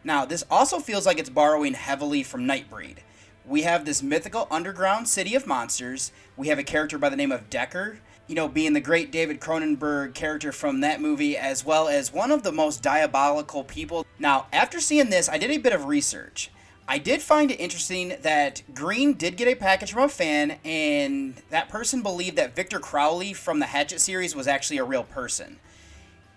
Now, 0.03 0.25
this 0.25 0.43
also 0.49 0.79
feels 0.79 1.05
like 1.05 1.19
it's 1.19 1.29
borrowing 1.29 1.75
heavily 1.75 2.23
from 2.23 2.47
Nightbreed. 2.47 2.97
We 3.45 3.61
have 3.61 3.85
this 3.85 4.01
mythical 4.01 4.47
underground 4.49 5.07
city 5.07 5.35
of 5.35 5.45
monsters. 5.45 6.11
We 6.35 6.47
have 6.47 6.57
a 6.57 6.63
character 6.63 6.97
by 6.97 7.09
the 7.09 7.15
name 7.15 7.31
of 7.31 7.51
Decker, 7.51 7.99
you 8.31 8.35
know, 8.35 8.47
being 8.47 8.71
the 8.71 8.79
great 8.79 9.11
David 9.11 9.41
Cronenberg 9.41 10.13
character 10.13 10.53
from 10.53 10.79
that 10.79 11.01
movie, 11.01 11.35
as 11.35 11.65
well 11.65 11.89
as 11.89 12.13
one 12.13 12.31
of 12.31 12.43
the 12.43 12.51
most 12.53 12.81
diabolical 12.81 13.65
people. 13.65 14.05
Now, 14.19 14.47
after 14.53 14.79
seeing 14.79 15.09
this, 15.09 15.27
I 15.27 15.37
did 15.37 15.51
a 15.51 15.57
bit 15.57 15.73
of 15.73 15.83
research. 15.83 16.49
I 16.87 16.97
did 16.97 17.21
find 17.21 17.51
it 17.51 17.59
interesting 17.59 18.15
that 18.21 18.61
Green 18.73 19.15
did 19.15 19.35
get 19.35 19.49
a 19.49 19.55
package 19.55 19.91
from 19.91 20.03
a 20.03 20.09
fan, 20.09 20.59
and 20.63 21.41
that 21.49 21.67
person 21.67 22.01
believed 22.01 22.37
that 22.37 22.55
Victor 22.55 22.79
Crowley 22.79 23.33
from 23.33 23.59
the 23.59 23.65
Hatchet 23.65 23.99
series 23.99 24.33
was 24.33 24.47
actually 24.47 24.77
a 24.77 24.85
real 24.85 25.03
person. 25.03 25.59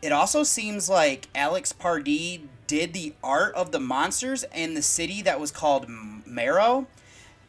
It 0.02 0.10
also 0.10 0.42
seems 0.42 0.88
like 0.88 1.28
Alex 1.32 1.72
Pardee 1.72 2.48
did 2.66 2.92
the 2.92 3.14
art 3.22 3.54
of 3.54 3.70
the 3.70 3.78
monsters 3.78 4.44
in 4.52 4.74
the 4.74 4.82
city 4.82 5.22
that 5.22 5.38
was 5.38 5.52
called 5.52 5.86
Marrow. 6.26 6.88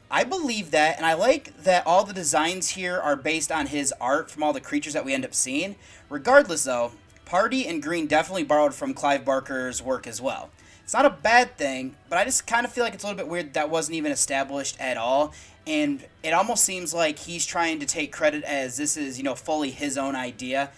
I 0.10 0.24
believe 0.24 0.72
that, 0.72 0.98
and 0.98 1.06
I 1.06 1.14
like 1.14 1.58
that 1.64 1.86
all 1.88 2.04
the 2.04 2.14
designs 2.14 2.70
here 2.70 2.98
are 2.98 3.16
based 3.16 3.52
on 3.52 3.68
his 3.68 3.94
art 4.00 4.30
from 4.30 4.44
all 4.44 4.54
the 4.54 4.62
creatures 4.62 4.94
that 4.94 5.04
we 5.04 5.14
end 5.14 5.26
up 5.26 5.34
seeing. 5.34 5.76
Regardless, 6.10 6.64
though, 6.64 6.92
Pardee 7.26 7.68
and 7.68 7.82
Green 7.82 8.06
definitely 8.06 8.44
borrowed 8.44 8.76
from 8.76 8.94
Clive 8.94 9.26
Barker's 9.26 9.82
work 9.82 10.06
as 10.06 10.22
well. 10.22 10.52
It's 10.84 10.94
not 10.94 11.06
a 11.06 11.10
bad 11.10 11.58
thing, 11.58 11.96
but 12.10 12.20
I 12.20 12.24
just 12.26 12.46
kind 12.46 12.64
of 12.66 12.72
feel 12.72 12.84
like 12.84 12.94
it's 12.94 13.04
a 13.04 13.08
little 13.08 13.18
bit 13.18 13.28
weird 13.28 13.56
that 13.56 13.72
wasn't 13.72 13.96
even 13.96 14.12
established 14.12 14.80
at 14.80 14.98
all. 14.98 15.34
And 15.66 16.06
it 16.22 16.32
almost 16.32 16.64
seems 16.64 16.94
like 16.94 17.18
he's 17.18 17.44
trying 17.44 17.80
to 17.80 17.88
take 17.88 18.12
credit 18.12 18.44
as 18.44 18.78
this 18.78 18.96
is, 18.96 19.18
you 19.18 19.24
know, 19.24 19.34
fully 19.34 19.72
his 19.72 19.98
own 19.98 20.16
idea. 20.16 20.70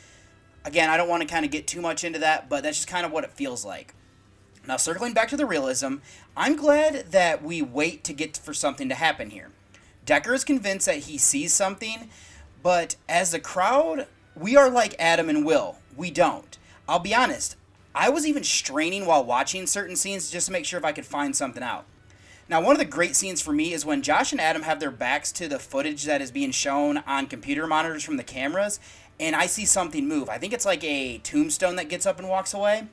Again, 0.64 0.90
I 0.90 0.96
don't 0.96 1.10
want 1.10 1.24
to 1.24 1.28
kind 1.28 1.44
of 1.44 1.52
get 1.52 1.68
too 1.68 1.82
much 1.82 2.06
into 2.06 2.20
that, 2.20 2.48
but 2.48 2.64
that's 2.64 2.78
just 2.78 2.88
kind 2.88 3.06
of 3.06 3.12
what 3.12 3.26
it 3.26 3.32
feels 3.32 3.66
like. 3.66 3.94
Now, 4.66 4.78
circling 4.78 5.14
back 5.14 5.30
to 5.30 5.38
the 5.38 5.46
realism, 5.46 5.96
I'm 6.40 6.56
glad 6.56 7.14
that 7.14 7.44
we 7.44 7.64
wait 7.64 8.04
to 8.04 8.14
get 8.14 8.38
for 8.38 8.54
something 8.54 8.88
to 8.90 8.96
happen 8.96 9.32
here. 9.32 9.50
Decker 10.06 10.36
is 10.36 10.44
convinced 10.44 10.86
that 10.86 11.00
he 11.00 11.18
sees 11.18 11.52
something, 11.52 12.12
but 12.62 12.96
as 13.10 13.32
the 13.32 13.40
crowd, 13.40 14.06
we 14.36 14.56
are 14.56 14.70
like 14.70 14.94
Adam 15.00 15.30
and 15.30 15.44
Will. 15.44 15.78
We 15.96 16.12
don't. 16.12 16.60
I'll 16.88 17.00
be 17.00 17.16
honest, 17.16 17.56
I 17.96 18.10
was 18.10 18.28
even 18.28 18.44
straining 18.44 19.08
while 19.08 19.26
watching 19.26 19.66
certain 19.66 19.96
scenes 19.96 20.30
just 20.30 20.46
to 20.46 20.52
make 20.52 20.66
sure 20.66 20.78
if 20.78 20.86
I 20.86 20.92
could 20.92 21.08
find 21.08 21.36
something 21.36 21.64
out. 21.64 21.86
Now, 22.48 22.62
one 22.62 22.74
of 22.74 22.80
the 22.80 22.86
great 22.86 23.16
scenes 23.16 23.42
for 23.42 23.52
me 23.52 23.74
is 23.74 23.84
when 23.84 24.04
Josh 24.04 24.32
and 24.32 24.40
Adam 24.40 24.62
have 24.62 24.80
their 24.80 24.92
backs 24.92 25.32
to 25.34 25.48
the 25.48 25.58
footage 25.58 26.04
that 26.04 26.22
is 26.22 26.30
being 26.30 26.52
shown 26.52 27.00
on 27.08 27.26
computer 27.26 27.66
monitors 27.66 28.04
from 28.04 28.18
the 28.18 28.24
cameras, 28.24 28.80
and 29.20 29.36
I 29.36 29.48
see 29.48 29.66
something 29.66 30.08
move. 30.08 30.30
I 30.30 30.38
think 30.38 30.54
it's 30.54 30.68
like 30.68 30.84
a 30.84 31.18
tombstone 31.18 31.78
that 31.78 31.90
gets 31.90 32.06
up 32.06 32.20
and 32.20 32.30
walks 32.30 32.54
away. 32.54 32.88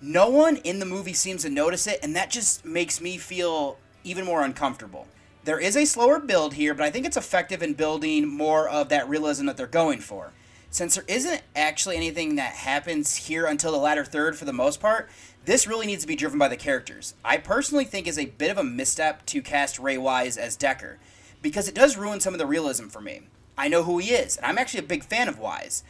No 0.00 0.28
one 0.28 0.56
in 0.58 0.78
the 0.78 0.86
movie 0.86 1.12
seems 1.12 1.42
to 1.42 1.50
notice 1.50 1.86
it, 1.86 2.00
and 2.02 2.14
that 2.14 2.30
just 2.30 2.64
makes 2.64 3.00
me 3.00 3.16
feel 3.16 3.78
even 4.02 4.24
more 4.24 4.44
uncomfortable. 4.44 5.06
There 5.44 5.58
is 5.58 5.76
a 5.76 5.84
slower 5.84 6.18
build 6.18 6.54
here, 6.54 6.74
but 6.74 6.84
I 6.84 6.90
think 6.90 7.06
it's 7.06 7.16
effective 7.16 7.62
in 7.62 7.74
building 7.74 8.26
more 8.26 8.68
of 8.68 8.88
that 8.88 9.08
realism 9.08 9.46
that 9.46 9.56
they're 9.56 9.66
going 9.66 10.00
for. 10.00 10.32
Since 10.70 10.96
there 10.96 11.04
isn't 11.06 11.42
actually 11.54 11.96
anything 11.96 12.36
that 12.36 12.54
happens 12.54 13.14
here 13.16 13.46
until 13.46 13.72
the 13.72 13.78
latter 13.78 14.04
third 14.04 14.36
for 14.36 14.44
the 14.44 14.52
most 14.52 14.80
part, 14.80 15.08
this 15.44 15.66
really 15.66 15.86
needs 15.86 16.02
to 16.02 16.08
be 16.08 16.16
driven 16.16 16.38
by 16.38 16.48
the 16.48 16.56
characters. 16.56 17.14
I 17.24 17.36
personally 17.36 17.84
think 17.84 18.06
is 18.06 18.18
a 18.18 18.26
bit 18.26 18.50
of 18.50 18.58
a 18.58 18.64
misstep 18.64 19.24
to 19.26 19.42
cast 19.42 19.78
Ray 19.78 19.98
Wise 19.98 20.36
as 20.36 20.56
Decker, 20.56 20.98
because 21.42 21.68
it 21.68 21.74
does 21.74 21.96
ruin 21.96 22.20
some 22.20 22.34
of 22.34 22.38
the 22.38 22.46
realism 22.46 22.88
for 22.88 23.00
me. 23.00 23.22
I 23.56 23.68
know 23.68 23.84
who 23.84 23.98
he 23.98 24.10
is, 24.10 24.36
and 24.36 24.46
I'm 24.46 24.58
actually 24.58 24.80
a 24.80 24.88
big 24.88 25.04
fan 25.04 25.28
of 25.28 25.38
Wise. 25.38 25.84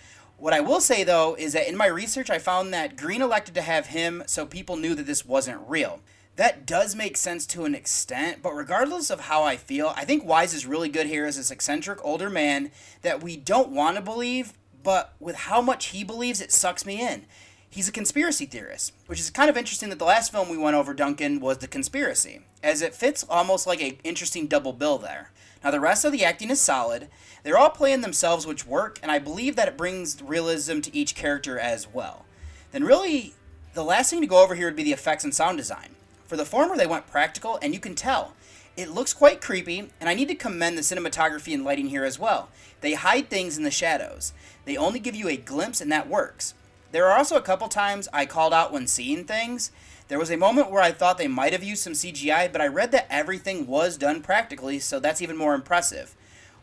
What 0.45 0.53
I 0.53 0.61
will 0.61 0.83
say 0.83 1.05
though 1.05 1.35
is 1.39 1.55
that 1.55 1.71
in 1.71 1.75
my 1.75 1.87
research, 1.87 2.29
I 2.29 2.39
found 2.39 2.71
that 2.75 2.99
Green 2.99 3.23
elected 3.23 3.55
to 3.55 3.63
have 3.63 3.87
him 3.87 4.23
so 4.27 4.45
people 4.45 4.77
knew 4.77 4.95
that 4.95 5.07
this 5.07 5.25
wasn't 5.25 5.67
real. 5.67 6.01
That 6.37 6.67
does 6.67 6.95
make 6.95 7.17
sense 7.17 7.47
to 7.47 7.65
an 7.65 7.75
extent, 7.75 8.43
but 8.43 8.53
regardless 8.53 9.09
of 9.09 9.21
how 9.21 9.43
I 9.43 9.57
feel, 9.57 9.95
I 9.97 10.05
think 10.05 10.23
Wise 10.23 10.53
is 10.53 10.67
really 10.67 10.91
good 10.91 11.07
here 11.07 11.25
as 11.25 11.39
this 11.39 11.51
eccentric 11.51 11.99
older 12.05 12.29
man 12.29 12.73
that 13.01 13.23
we 13.23 13.39
don't 13.39 13.71
want 13.71 13.97
to 13.97 14.03
believe, 14.03 14.53
but 14.83 15.15
with 15.19 15.35
how 15.35 15.63
much 15.63 15.87
he 15.87 16.05
believes, 16.05 16.43
it 16.43 16.53
sucks 16.53 16.85
me 16.85 17.01
in. 17.01 17.25
He's 17.71 17.89
a 17.89 17.93
conspiracy 17.93 18.45
theorist, 18.45 18.93
which 19.07 19.21
is 19.21 19.31
kind 19.31 19.49
of 19.49 19.57
interesting 19.57 19.89
that 19.89 19.99
the 19.99 20.05
last 20.05 20.31
film 20.31 20.51
we 20.51 20.59
went 20.59 20.77
over, 20.77 20.93
Duncan, 20.93 21.41
was 21.41 21.57
The 21.57 21.69
Conspiracy, 21.69 22.43
as 22.63 22.83
it 22.83 22.95
fits 22.95 23.25
almost 23.31 23.67
like 23.67 23.81
an 23.81 23.97
interesting 24.05 24.47
double 24.47 24.75
bill 24.75 24.99
there. 24.99 25.31
Now, 25.65 25.71
the 25.71 25.81
rest 25.81 26.05
of 26.05 26.13
the 26.13 26.25
acting 26.25 26.51
is 26.51 26.61
solid. 26.61 27.09
They're 27.43 27.57
all 27.57 27.71
playing 27.71 28.03
themselves, 28.03 28.47
which 28.47 28.67
work, 28.67 28.99
and 29.03 29.11
I 29.11 29.19
believe 29.19 29.57
that 29.57 29.67
it 29.67 29.79
brings 29.79 30.21
realism 30.21 30.81
to 30.81 30.95
each 30.95 31.15
character 31.15 31.59
as 31.59 31.89
well. 31.89 32.27
Then, 32.73 32.85
really, 32.85 33.33
the 33.73 33.83
last 33.83 34.11
thing 34.11 34.21
to 34.21 34.27
go 34.27 34.43
over 34.43 34.55
here 34.55 34.67
would 34.67 34.77
be 34.77 34.83
the 34.83 34.93
effects 34.93 35.25
and 35.25 35.35
sound 35.35 35.57
design. 35.57 35.95
For 36.27 36.37
the 36.37 36.45
former, 36.45 36.77
they 36.77 36.87
went 36.87 37.07
practical, 37.07 37.59
and 37.63 37.73
you 37.73 37.81
can 37.81 37.95
tell. 37.95 38.35
It 38.77 38.91
looks 38.91 39.15
quite 39.15 39.41
creepy, 39.41 39.91
and 40.01 40.11
I 40.11 40.15
need 40.15 40.29
to 40.29 40.35
commend 40.35 40.77
the 40.77 40.83
cinematography 40.83 41.55
and 41.55 41.65
lighting 41.65 41.89
here 41.89 42.05
as 42.05 42.19
well. 42.19 42.51
They 42.83 42.93
hide 42.93 43.31
things 43.31 43.57
in 43.57 43.65
the 43.65 43.71
shadows. 43.71 44.35
They 44.67 44.77
only 44.77 45.01
give 45.01 45.15
you 45.15 45.29
a 45.29 45.37
glimpse, 45.37 45.81
and 45.81 45.91
that 45.91 46.09
works. 46.09 46.55
There 46.93 47.07
are 47.07 47.17
also 47.17 47.37
a 47.37 47.43
couple 47.43 47.69
times 47.69 48.09
I 48.13 48.27
called 48.27 48.53
out 48.53 48.73
when 48.73 48.87
seeing 48.87 49.25
things, 49.25 49.71
there 50.09 50.19
was 50.19 50.31
a 50.31 50.37
moment 50.37 50.71
where 50.71 50.83
I 50.83 50.93
thought 50.93 51.17
they 51.17 51.29
might 51.29 51.53
have 51.53 51.65
used 51.65 51.83
some 51.83 51.95
CGI, 51.95 52.53
but 52.53 52.61
I 52.61 52.67
read 52.67 52.93
that 52.93 53.07
everything 53.09 53.67
was 53.67 53.97
done 53.97 54.21
practically, 54.21 54.79
so 54.79 55.01
that's 55.01 55.23
even 55.23 55.37
more 55.37 55.55
impressive. 55.55 56.15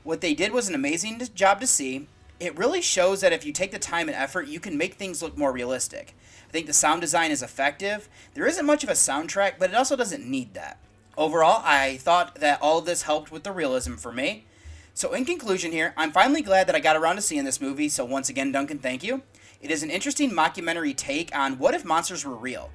What 0.03 0.21
they 0.21 0.33
did 0.33 0.51
was 0.51 0.69
an 0.69 0.75
amazing 0.75 1.21
job 1.33 1.59
to 1.61 1.67
see. 1.67 2.07
It 2.39 2.57
really 2.57 2.81
shows 2.81 3.21
that 3.21 3.33
if 3.33 3.45
you 3.45 3.51
take 3.51 3.71
the 3.71 3.79
time 3.79 4.07
and 4.07 4.15
effort, 4.15 4.47
you 4.47 4.59
can 4.59 4.77
make 4.77 4.95
things 4.95 5.21
look 5.21 5.37
more 5.37 5.51
realistic. 5.51 6.15
I 6.47 6.51
think 6.51 6.67
the 6.67 6.73
sound 6.73 7.01
design 7.01 7.31
is 7.31 7.41
effective. 7.41 8.09
There 8.33 8.45
isn't 8.45 8.65
much 8.65 8.83
of 8.83 8.89
a 8.89 8.93
soundtrack, 8.93 9.53
but 9.57 9.69
it 9.69 9.75
also 9.75 9.95
doesn't 9.95 10.29
need 10.29 10.53
that. 10.53 10.77
Overall, 11.17 11.61
I 11.63 11.97
thought 11.97 12.35
that 12.35 12.61
all 12.61 12.79
of 12.79 12.85
this 12.85 13.03
helped 13.03 13.31
with 13.31 13.43
the 13.43 13.51
realism 13.51 13.95
for 13.95 14.11
me. 14.11 14.45
So, 14.93 15.13
in 15.13 15.25
conclusion, 15.25 15.71
here, 15.71 15.93
I'm 15.97 16.11
finally 16.11 16.41
glad 16.41 16.67
that 16.67 16.75
I 16.75 16.79
got 16.79 16.95
around 16.95 17.15
to 17.15 17.21
seeing 17.21 17.45
this 17.45 17.61
movie, 17.61 17.89
so 17.89 18.05
once 18.05 18.29
again, 18.29 18.51
Duncan, 18.51 18.79
thank 18.79 19.03
you. 19.03 19.21
It 19.61 19.71
is 19.71 19.83
an 19.83 19.89
interesting 19.89 20.31
mockumentary 20.31 20.95
take 20.95 21.35
on 21.35 21.57
what 21.57 21.73
if 21.73 21.85
monsters 21.85 22.25
were 22.25 22.35
real. 22.35 22.69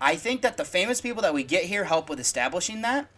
I 0.00 0.16
think 0.16 0.42
that 0.42 0.56
the 0.56 0.64
famous 0.64 1.00
people 1.00 1.22
that 1.22 1.34
we 1.34 1.44
get 1.44 1.64
here 1.64 1.84
help 1.84 2.08
with 2.08 2.20
establishing 2.20 2.82
that. 2.82 3.08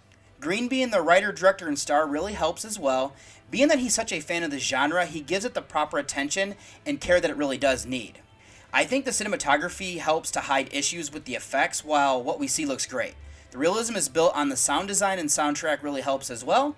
Green 0.41 0.69
being 0.69 0.91
the 0.91 1.01
writer, 1.01 1.33
director, 1.33 1.67
and 1.67 1.79
star 1.79 2.07
really 2.07 2.35
helps 2.35 2.65
as 2.65 2.79
well. 2.79 3.15
Being 3.51 3.69
that 3.69 3.79
he's 3.79 3.95
such 3.95 4.13
a 4.13 4.21
fan 4.21 4.43
of 4.43 4.51
the 4.51 4.59
genre, 4.59 5.07
he 5.07 5.21
gives 5.21 5.45
it 5.45 5.55
the 5.55 5.63
proper 5.63 5.99
attention 5.99 6.55
and 6.85 7.01
care 7.01 7.21
that 7.21 7.31
it 7.31 7.37
really 7.37 7.59
does 7.59 7.87
need. 7.87 8.21
I 8.73 8.85
think 8.85 9.05
the 9.05 9.11
cinematography 9.11 9.99
helps 9.99 10.31
to 10.33 10.41
hide 10.41 10.69
issues 10.73 11.13
with 11.13 11.25
the 11.25 11.35
effects 11.35 11.85
while 11.85 12.23
what 12.23 12.39
we 12.39 12.49
see 12.49 12.67
looks 12.67 12.85
great. 12.85 13.15
The 13.51 13.59
realism 13.59 13.97
is 13.97 14.09
built 14.09 14.35
on 14.35 14.51
the 14.51 14.57
sound 14.57 14.89
design 14.89 15.19
and 15.19 15.31
soundtrack 15.31 15.83
really 15.83 16.03
helps 16.03 16.31
as 16.31 16.45
well. 16.45 16.77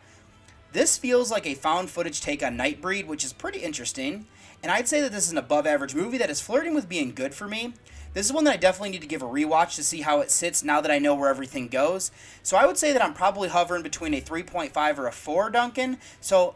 This 0.72 0.98
feels 0.98 1.30
like 1.30 1.46
a 1.46 1.54
found 1.54 1.90
footage 1.90 2.20
take 2.20 2.42
on 2.42 2.56
Nightbreed, 2.56 3.06
which 3.06 3.24
is 3.24 3.32
pretty 3.32 3.60
interesting. 3.60 4.26
And 4.62 4.70
I'd 4.70 4.86
say 4.86 5.00
that 5.00 5.10
this 5.10 5.24
is 5.24 5.32
an 5.32 5.38
above 5.38 5.66
average 5.66 5.94
movie 5.94 6.18
that 6.18 6.30
is 6.30 6.40
flirting 6.40 6.74
with 6.74 6.88
being 6.88 7.14
good 7.14 7.34
for 7.34 7.48
me. 7.48 7.74
This 8.14 8.26
is 8.26 8.32
one 8.32 8.44
that 8.44 8.54
I 8.54 8.56
definitely 8.56 8.90
need 8.90 9.02
to 9.02 9.06
give 9.06 9.22
a 9.22 9.26
rewatch 9.26 9.76
to 9.76 9.84
see 9.84 10.00
how 10.00 10.20
it 10.20 10.30
sits 10.30 10.64
now 10.64 10.80
that 10.80 10.90
I 10.90 10.98
know 10.98 11.14
where 11.14 11.28
everything 11.28 11.68
goes. 11.68 12.10
So 12.42 12.56
I 12.56 12.66
would 12.66 12.78
say 12.78 12.92
that 12.92 13.02
I'm 13.04 13.14
probably 13.14 13.48
hovering 13.48 13.82
between 13.82 14.14
a 14.14 14.20
3.5 14.20 14.98
or 14.98 15.06
a 15.06 15.12
4, 15.12 15.50
Duncan. 15.50 15.98
So 16.20 16.54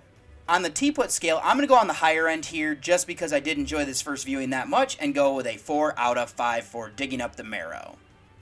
on 0.48 0.62
the 0.62 0.70
Teapot 0.70 1.12
scale, 1.12 1.40
I'm 1.42 1.56
going 1.56 1.66
to 1.66 1.72
go 1.72 1.78
on 1.78 1.86
the 1.86 1.94
higher 1.94 2.26
end 2.26 2.46
here 2.46 2.74
just 2.74 3.06
because 3.06 3.32
I 3.32 3.40
did 3.40 3.58
enjoy 3.58 3.84
this 3.84 4.02
first 4.02 4.24
viewing 4.24 4.50
that 4.50 4.68
much 4.68 4.96
and 4.98 5.14
go 5.14 5.34
with 5.34 5.46
a 5.46 5.56
4 5.56 5.94
out 5.98 6.18
of 6.18 6.30
5 6.30 6.64
for 6.64 6.88
digging 6.88 7.20
up 7.20 7.36
the 7.36 7.44
marrow. 7.44 7.96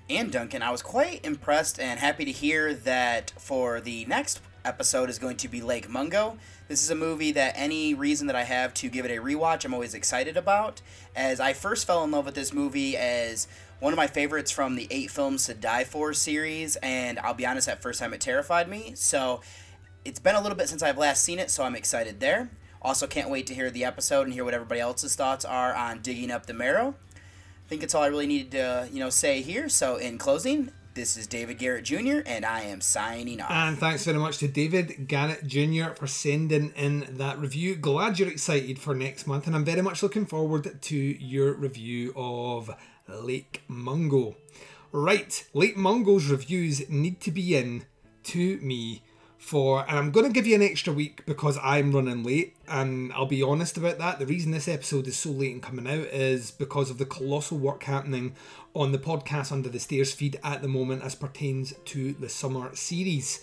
And 0.09 0.33
Duncan, 0.33 0.63
I 0.63 0.71
was 0.71 0.83
quite 0.83 1.25
impressed 1.25 1.79
and 1.79 2.01
happy 2.01 2.25
to 2.25 2.33
hear 2.33 2.75
that 2.75 3.33
for 3.39 3.81
the 3.81 4.05
next 4.07 4.41
episode 4.65 5.11
is 5.11 5.19
going 5.19 5.37
to 5.39 5.49
be 5.49 5.61
Lake 5.61 5.89
Mungo. 5.89 6.39
This 6.69 6.83
is 6.83 6.91
a 6.91 6.95
movie 6.95 7.33
that 7.33 7.55
any 7.57 7.95
reason 7.95 8.27
that 8.29 8.37
I 8.37 8.45
have 8.45 8.75
to 8.75 8.89
give 8.89 9.05
it 9.05 9.11
a 9.11 9.21
rewatch, 9.21 9.65
I'm 9.65 9.75
always 9.75 9.95
excited 9.95 10.37
about. 10.37 10.83
As 11.17 11.41
I 11.41 11.53
first 11.53 11.87
fell 11.87 12.05
in 12.05 12.11
love 12.11 12.27
with 12.27 12.35
this 12.35 12.53
movie 12.53 12.97
as 12.97 13.49
one 13.81 13.93
of 13.93 13.97
my 13.97 14.07
favorites 14.07 14.51
from 14.51 14.77
the 14.77 14.87
Eight 14.91 15.11
Films 15.11 15.47
to 15.47 15.55
Die 15.55 15.85
For 15.85 16.13
series, 16.13 16.77
and 16.77 17.19
I'll 17.19 17.35
be 17.35 17.47
honest, 17.47 17.67
that 17.67 17.83
first 17.83 18.01
time 18.01 18.13
it 18.15 18.21
terrified 18.21 18.69
me. 18.69 18.93
So 18.95 19.41
it's 20.05 20.21
been 20.21 20.35
a 20.35 20.41
little 20.41 20.57
bit 20.57 20.69
since 20.69 20.83
I've 20.83 20.99
last 20.99 21.23
seen 21.23 21.39
it, 21.39 21.51
so 21.51 21.65
I'm 21.65 21.75
excited 21.77 22.21
there. 22.21 22.51
Also, 22.83 23.07
can't 23.07 23.31
wait 23.31 23.47
to 23.49 23.55
hear 23.55 23.71
the 23.71 23.85
episode 23.85 24.23
and 24.23 24.33
hear 24.33 24.45
what 24.45 24.55
everybody 24.55 24.81
else's 24.81 25.15
thoughts 25.15 25.45
are 25.45 25.75
on 25.75 26.01
digging 26.01 26.31
up 26.31 26.47
the 26.47 26.55
marrow. 26.55 26.95
I 27.17 27.69
think 27.69 27.83
that's 27.83 27.95
all 27.95 28.03
I 28.03 28.09
really 28.09 28.27
needed 28.27 28.53
to, 28.53 28.89
you 28.93 29.01
know, 29.01 29.11
say 29.11 29.43
here. 29.43 29.69
So, 29.69 29.97
in 29.97 30.19
closing, 30.19 30.73
this 30.95 31.17
is 31.17 31.27
David 31.27 31.59
Garrett 31.59 31.85
Jr., 31.85 32.21
and 32.27 32.45
I 32.45 32.63
am 32.63 32.81
signing 32.81 33.41
off. 33.41 33.51
And 33.51 33.79
thanks 33.79 34.05
very 34.05 34.19
much 34.19 34.39
to 34.39 34.49
David 34.49 35.07
Garrett 35.07 35.47
Jr. 35.47 35.95
for 35.95 36.07
sending 36.07 36.71
in 36.77 37.07
that 37.17 37.39
review. 37.39 37.77
Glad 37.77 38.19
you're 38.19 38.29
excited 38.29 38.79
for 38.79 38.95
next 38.95 39.27
month, 39.27 39.47
and 39.47 39.55
I'm 39.55 39.65
very 39.65 39.83
much 39.83 40.03
looking 40.03 40.27
forward 40.27 40.81
to 40.83 40.97
your 40.97 41.55
review 41.55 42.13
of 42.17 42.71
Lake 43.09 43.63
Mungo. 43.69 44.37
Right, 44.93 45.45
Lake 45.55 45.77
Mungo's 45.77 46.27
reviews 46.27 46.89
need 46.89 47.21
to 47.21 47.31
be 47.31 47.57
in 47.57 47.85
to 48.25 48.59
me 48.59 49.03
for, 49.41 49.85
and 49.89 49.99
I'm 49.99 50.11
going 50.11 50.27
to 50.27 50.33
give 50.33 50.47
you 50.47 50.55
an 50.55 50.63
extra 50.63 50.93
week 50.93 51.25
because 51.25 51.59
I'm 51.63 51.93
running 51.93 52.23
late, 52.23 52.55
and 52.69 53.11
I'll 53.15 53.25
be 53.25 53.43
honest 53.43 53.79
about 53.79 53.99
that. 53.99 54.19
The 54.19 54.27
reason 54.27 54.53
this 54.53 54.69
episode 54.69 55.07
is 55.07 55.17
so 55.17 55.31
late 55.31 55.53
in 55.53 55.61
coming 55.63 55.89
out 55.89 56.07
is 56.09 56.51
because 56.51 56.91
of 56.91 56.99
the 56.99 57.07
colossal 57.07 57.57
work 57.57 57.85
happening 57.85 58.35
on 58.75 58.93
the 58.93 58.99
podcast 58.99 59.51
Under 59.51 59.71
the 59.71 59.81
Stairs 59.81 60.13
feed 60.13 60.39
at 60.45 60.61
the 60.61 60.69
moment 60.69 61.03
as 61.03 61.15
pertains 61.15 61.73
to 61.87 62.13
the 62.13 62.29
summer 62.29 62.77
series. 62.77 63.41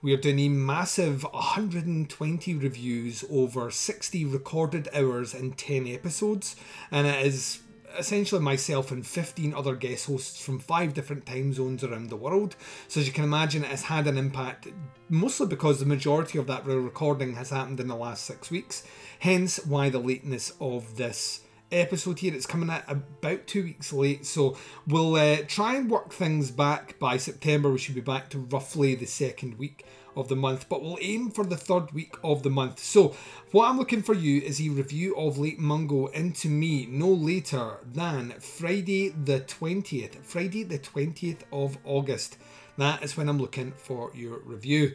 We 0.00 0.14
are 0.14 0.18
doing 0.18 0.40
a 0.40 0.48
massive 0.48 1.24
120 1.24 2.54
reviews 2.54 3.24
over 3.30 3.70
60 3.70 4.24
recorded 4.24 4.88
hours 4.94 5.34
in 5.34 5.52
10 5.52 5.86
episodes, 5.86 6.56
and 6.90 7.06
it 7.06 7.24
is 7.24 7.60
essentially 7.98 8.40
myself 8.40 8.90
and 8.90 9.06
15 9.06 9.54
other 9.54 9.74
guest 9.74 10.06
hosts 10.06 10.44
from 10.44 10.58
five 10.58 10.94
different 10.94 11.26
time 11.26 11.52
zones 11.52 11.84
around 11.84 12.10
the 12.10 12.16
world. 12.16 12.56
So, 12.88 13.00
as 13.00 13.06
you 13.06 13.12
can 13.12 13.24
imagine, 13.24 13.64
it 13.64 13.70
has 13.70 13.84
had 13.84 14.06
an 14.06 14.18
impact 14.18 14.68
mostly 15.08 15.46
because 15.46 15.80
the 15.80 15.86
majority 15.86 16.38
of 16.38 16.46
that 16.46 16.66
recording 16.66 17.34
has 17.34 17.50
happened 17.50 17.80
in 17.80 17.88
the 17.88 17.96
last 17.96 18.24
six 18.24 18.50
weeks, 18.50 18.84
hence 19.20 19.64
why 19.66 19.88
the 19.90 19.98
lateness 19.98 20.52
of 20.60 20.96
this 20.96 21.40
episode 21.72 22.18
here. 22.18 22.34
It's 22.34 22.46
coming 22.46 22.70
out 22.70 22.84
about 22.88 23.46
two 23.46 23.64
weeks 23.64 23.92
late, 23.92 24.24
so 24.26 24.56
we'll 24.86 25.14
uh, 25.16 25.38
try 25.46 25.76
and 25.76 25.90
work 25.90 26.12
things 26.12 26.50
back 26.50 26.98
by 26.98 27.16
September. 27.16 27.70
We 27.70 27.78
should 27.78 27.94
be 27.94 28.00
back 28.00 28.30
to 28.30 28.38
roughly 28.38 28.94
the 28.94 29.06
second 29.06 29.58
week 29.58 29.84
of 30.16 30.28
the 30.28 30.36
month, 30.36 30.68
but 30.68 30.82
we'll 30.82 30.98
aim 31.00 31.30
for 31.30 31.44
the 31.44 31.56
third 31.56 31.92
week 31.92 32.14
of 32.22 32.42
the 32.42 32.50
month. 32.50 32.78
So, 32.78 33.14
what 33.50 33.68
I'm 33.68 33.78
looking 33.78 34.02
for 34.02 34.14
you 34.14 34.40
is 34.40 34.60
a 34.60 34.68
review 34.68 35.16
of 35.16 35.38
Lake 35.38 35.58
Mungo 35.58 36.06
into 36.08 36.48
me 36.48 36.86
no 36.86 37.08
later 37.08 37.78
than 37.84 38.34
Friday 38.40 39.10
the 39.10 39.40
20th. 39.40 40.16
Friday 40.24 40.62
the 40.62 40.78
20th 40.78 41.42
of 41.52 41.78
August. 41.84 42.36
That 42.76 43.02
is 43.02 43.16
when 43.16 43.28
I'm 43.28 43.38
looking 43.38 43.72
for 43.72 44.10
your 44.14 44.38
review. 44.40 44.94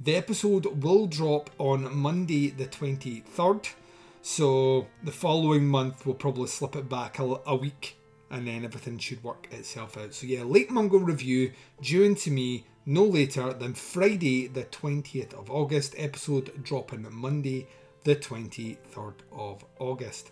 The 0.00 0.16
episode 0.16 0.82
will 0.82 1.06
drop 1.06 1.50
on 1.58 1.96
Monday 1.96 2.50
the 2.50 2.66
23rd. 2.66 3.68
So 4.22 4.86
the 5.02 5.12
following 5.12 5.66
month 5.66 6.04
we'll 6.04 6.14
probably 6.14 6.48
slip 6.48 6.76
it 6.76 6.88
back 6.88 7.18
a, 7.18 7.40
a 7.46 7.54
week 7.54 7.96
and 8.30 8.46
then 8.46 8.64
everything 8.64 8.98
should 8.98 9.22
work 9.22 9.46
itself 9.52 9.96
out. 9.96 10.12
So 10.14 10.26
yeah, 10.26 10.42
Lake 10.42 10.70
Mungo 10.70 10.98
review 10.98 11.52
due 11.80 12.02
into 12.02 12.30
me 12.30 12.66
no 12.86 13.04
later 13.04 13.52
than 13.52 13.74
Friday 13.74 14.46
the 14.46 14.64
20th 14.64 15.32
of 15.32 15.50
August, 15.50 15.94
episode 15.96 16.62
dropping 16.62 17.06
Monday 17.10 17.66
the 18.04 18.14
23rd 18.14 19.14
of 19.32 19.64
August. 19.78 20.30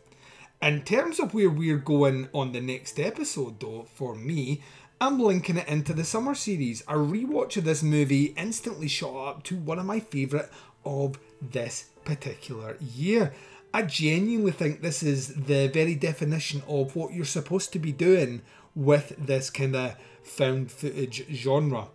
In 0.61 0.83
terms 0.83 1.19
of 1.19 1.33
where 1.33 1.51
we're 1.51 1.79
going 1.79 2.29
on 2.35 2.53
the 2.53 2.61
next 2.61 3.01
episode, 3.01 3.59
though, 3.59 3.87
for 3.95 4.15
me, 4.15 4.63
I'm 5.01 5.19
linking 5.19 5.57
it 5.57 5.67
into 5.67 5.95
the 5.95 6.05
summer 6.05 6.35
series. 6.35 6.83
A 6.83 6.95
rewatch 6.95 7.57
of 7.57 7.65
this 7.65 7.83
movie 7.83 8.35
instantly 8.37 8.87
shot 8.87 9.29
up 9.29 9.43
to 9.45 9.57
one 9.57 9.79
of 9.79 9.87
my 9.87 10.01
favourite 10.01 10.49
of 10.85 11.19
this 11.41 11.87
particular 12.05 12.77
year. 12.81 13.33
I 13.75 13.83
genuinely 13.83 14.53
think 14.53 14.83
this 14.83 15.03
is 15.03 15.35
the 15.35 15.69
very 15.69 15.95
definition 15.95 16.63
of 16.69 16.95
what 16.95 17.15
you're 17.15 17.25
supposed 17.25 17.73
to 17.73 17.79
be 17.79 17.93
doing 17.93 18.43
with 18.75 19.15
this 19.19 19.49
kind 19.49 19.75
of 19.75 19.97
found 20.23 20.71
footage 20.71 21.27
genre. 21.33 21.89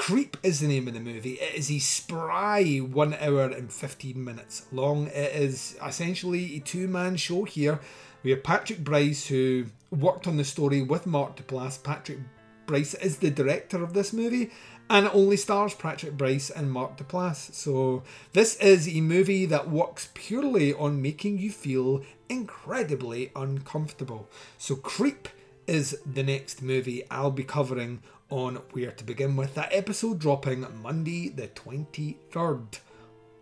Creep 0.00 0.38
is 0.42 0.60
the 0.60 0.66
name 0.66 0.88
of 0.88 0.94
the 0.94 1.00
movie. 1.00 1.34
It 1.34 1.56
is 1.56 1.70
a 1.70 1.78
spry 1.78 2.78
one 2.78 3.12
hour 3.20 3.44
and 3.44 3.70
15 3.70 4.24
minutes 4.24 4.64
long. 4.72 5.08
It 5.08 5.34
is 5.34 5.76
essentially 5.86 6.56
a 6.56 6.60
two 6.60 6.88
man 6.88 7.16
show 7.16 7.44
here. 7.44 7.80
We 8.22 8.30
have 8.30 8.42
Patrick 8.42 8.82
Brice, 8.82 9.26
who 9.26 9.66
worked 9.90 10.26
on 10.26 10.38
the 10.38 10.44
story 10.44 10.80
with 10.80 11.06
Mark 11.06 11.36
Duplass. 11.36 11.82
Patrick 11.82 12.20
Brice 12.64 12.94
is 12.94 13.18
the 13.18 13.30
director 13.30 13.84
of 13.84 13.92
this 13.92 14.14
movie, 14.14 14.50
and 14.88 15.04
it 15.04 15.14
only 15.14 15.36
stars 15.36 15.74
Patrick 15.74 16.16
Brice 16.16 16.48
and 16.48 16.72
Mark 16.72 16.96
Duplass. 16.96 17.52
So, 17.52 18.02
this 18.32 18.56
is 18.56 18.88
a 18.88 19.02
movie 19.02 19.44
that 19.44 19.68
works 19.68 20.08
purely 20.14 20.72
on 20.72 21.02
making 21.02 21.36
you 21.36 21.50
feel 21.50 22.02
incredibly 22.30 23.32
uncomfortable. 23.36 24.30
So, 24.56 24.76
Creep 24.76 25.28
is 25.66 25.98
the 26.06 26.22
next 26.22 26.62
movie 26.62 27.02
I'll 27.10 27.30
be 27.30 27.44
covering 27.44 28.02
on 28.30 28.56
Where 28.72 28.92
to 28.92 29.04
Begin 29.04 29.36
with. 29.36 29.54
That 29.54 29.72
episode 29.72 30.18
dropping 30.18 30.66
Monday, 30.82 31.28
the 31.28 31.48
23rd 31.48 32.78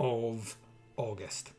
of 0.01 0.57
August. 0.97 1.53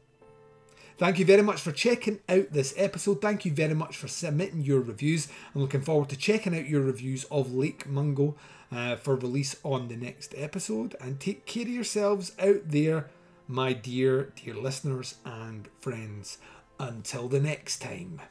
Thank 0.98 1.18
you 1.18 1.24
very 1.24 1.44
much 1.44 1.62
for 1.62 1.72
checking 1.72 2.20
out 2.28 2.52
this 2.52 2.74
episode. 2.76 3.22
Thank 3.22 3.46
you 3.46 3.54
very 3.54 3.74
much 3.74 3.96
for 3.96 4.10
submitting 4.10 4.62
your 4.62 4.82
reviews. 4.82 5.30
I'm 5.56 5.62
looking 5.62 5.80
forward 5.80 6.10
to 6.10 6.18
checking 6.18 6.54
out 6.54 6.68
your 6.68 6.82
reviews 6.82 7.24
of 7.26 7.54
Lake 7.54 7.88
Mungo 7.88 8.36
uh, 8.70 8.98
for 8.98 9.16
release 9.16 9.56
on 9.64 9.88
the 9.88 9.96
next 9.96 10.36
episode. 10.36 10.96
And 11.00 11.18
take 11.18 11.46
care 11.46 11.64
of 11.64 11.70
yourselves 11.70 12.34
out 12.38 12.64
there, 12.66 13.08
my 13.48 13.72
dear, 13.72 14.34
dear 14.44 14.56
listeners 14.56 15.16
and 15.24 15.70
friends. 15.80 16.38
Until 16.78 17.30
the 17.30 17.40
next 17.40 17.82
time. 17.82 18.22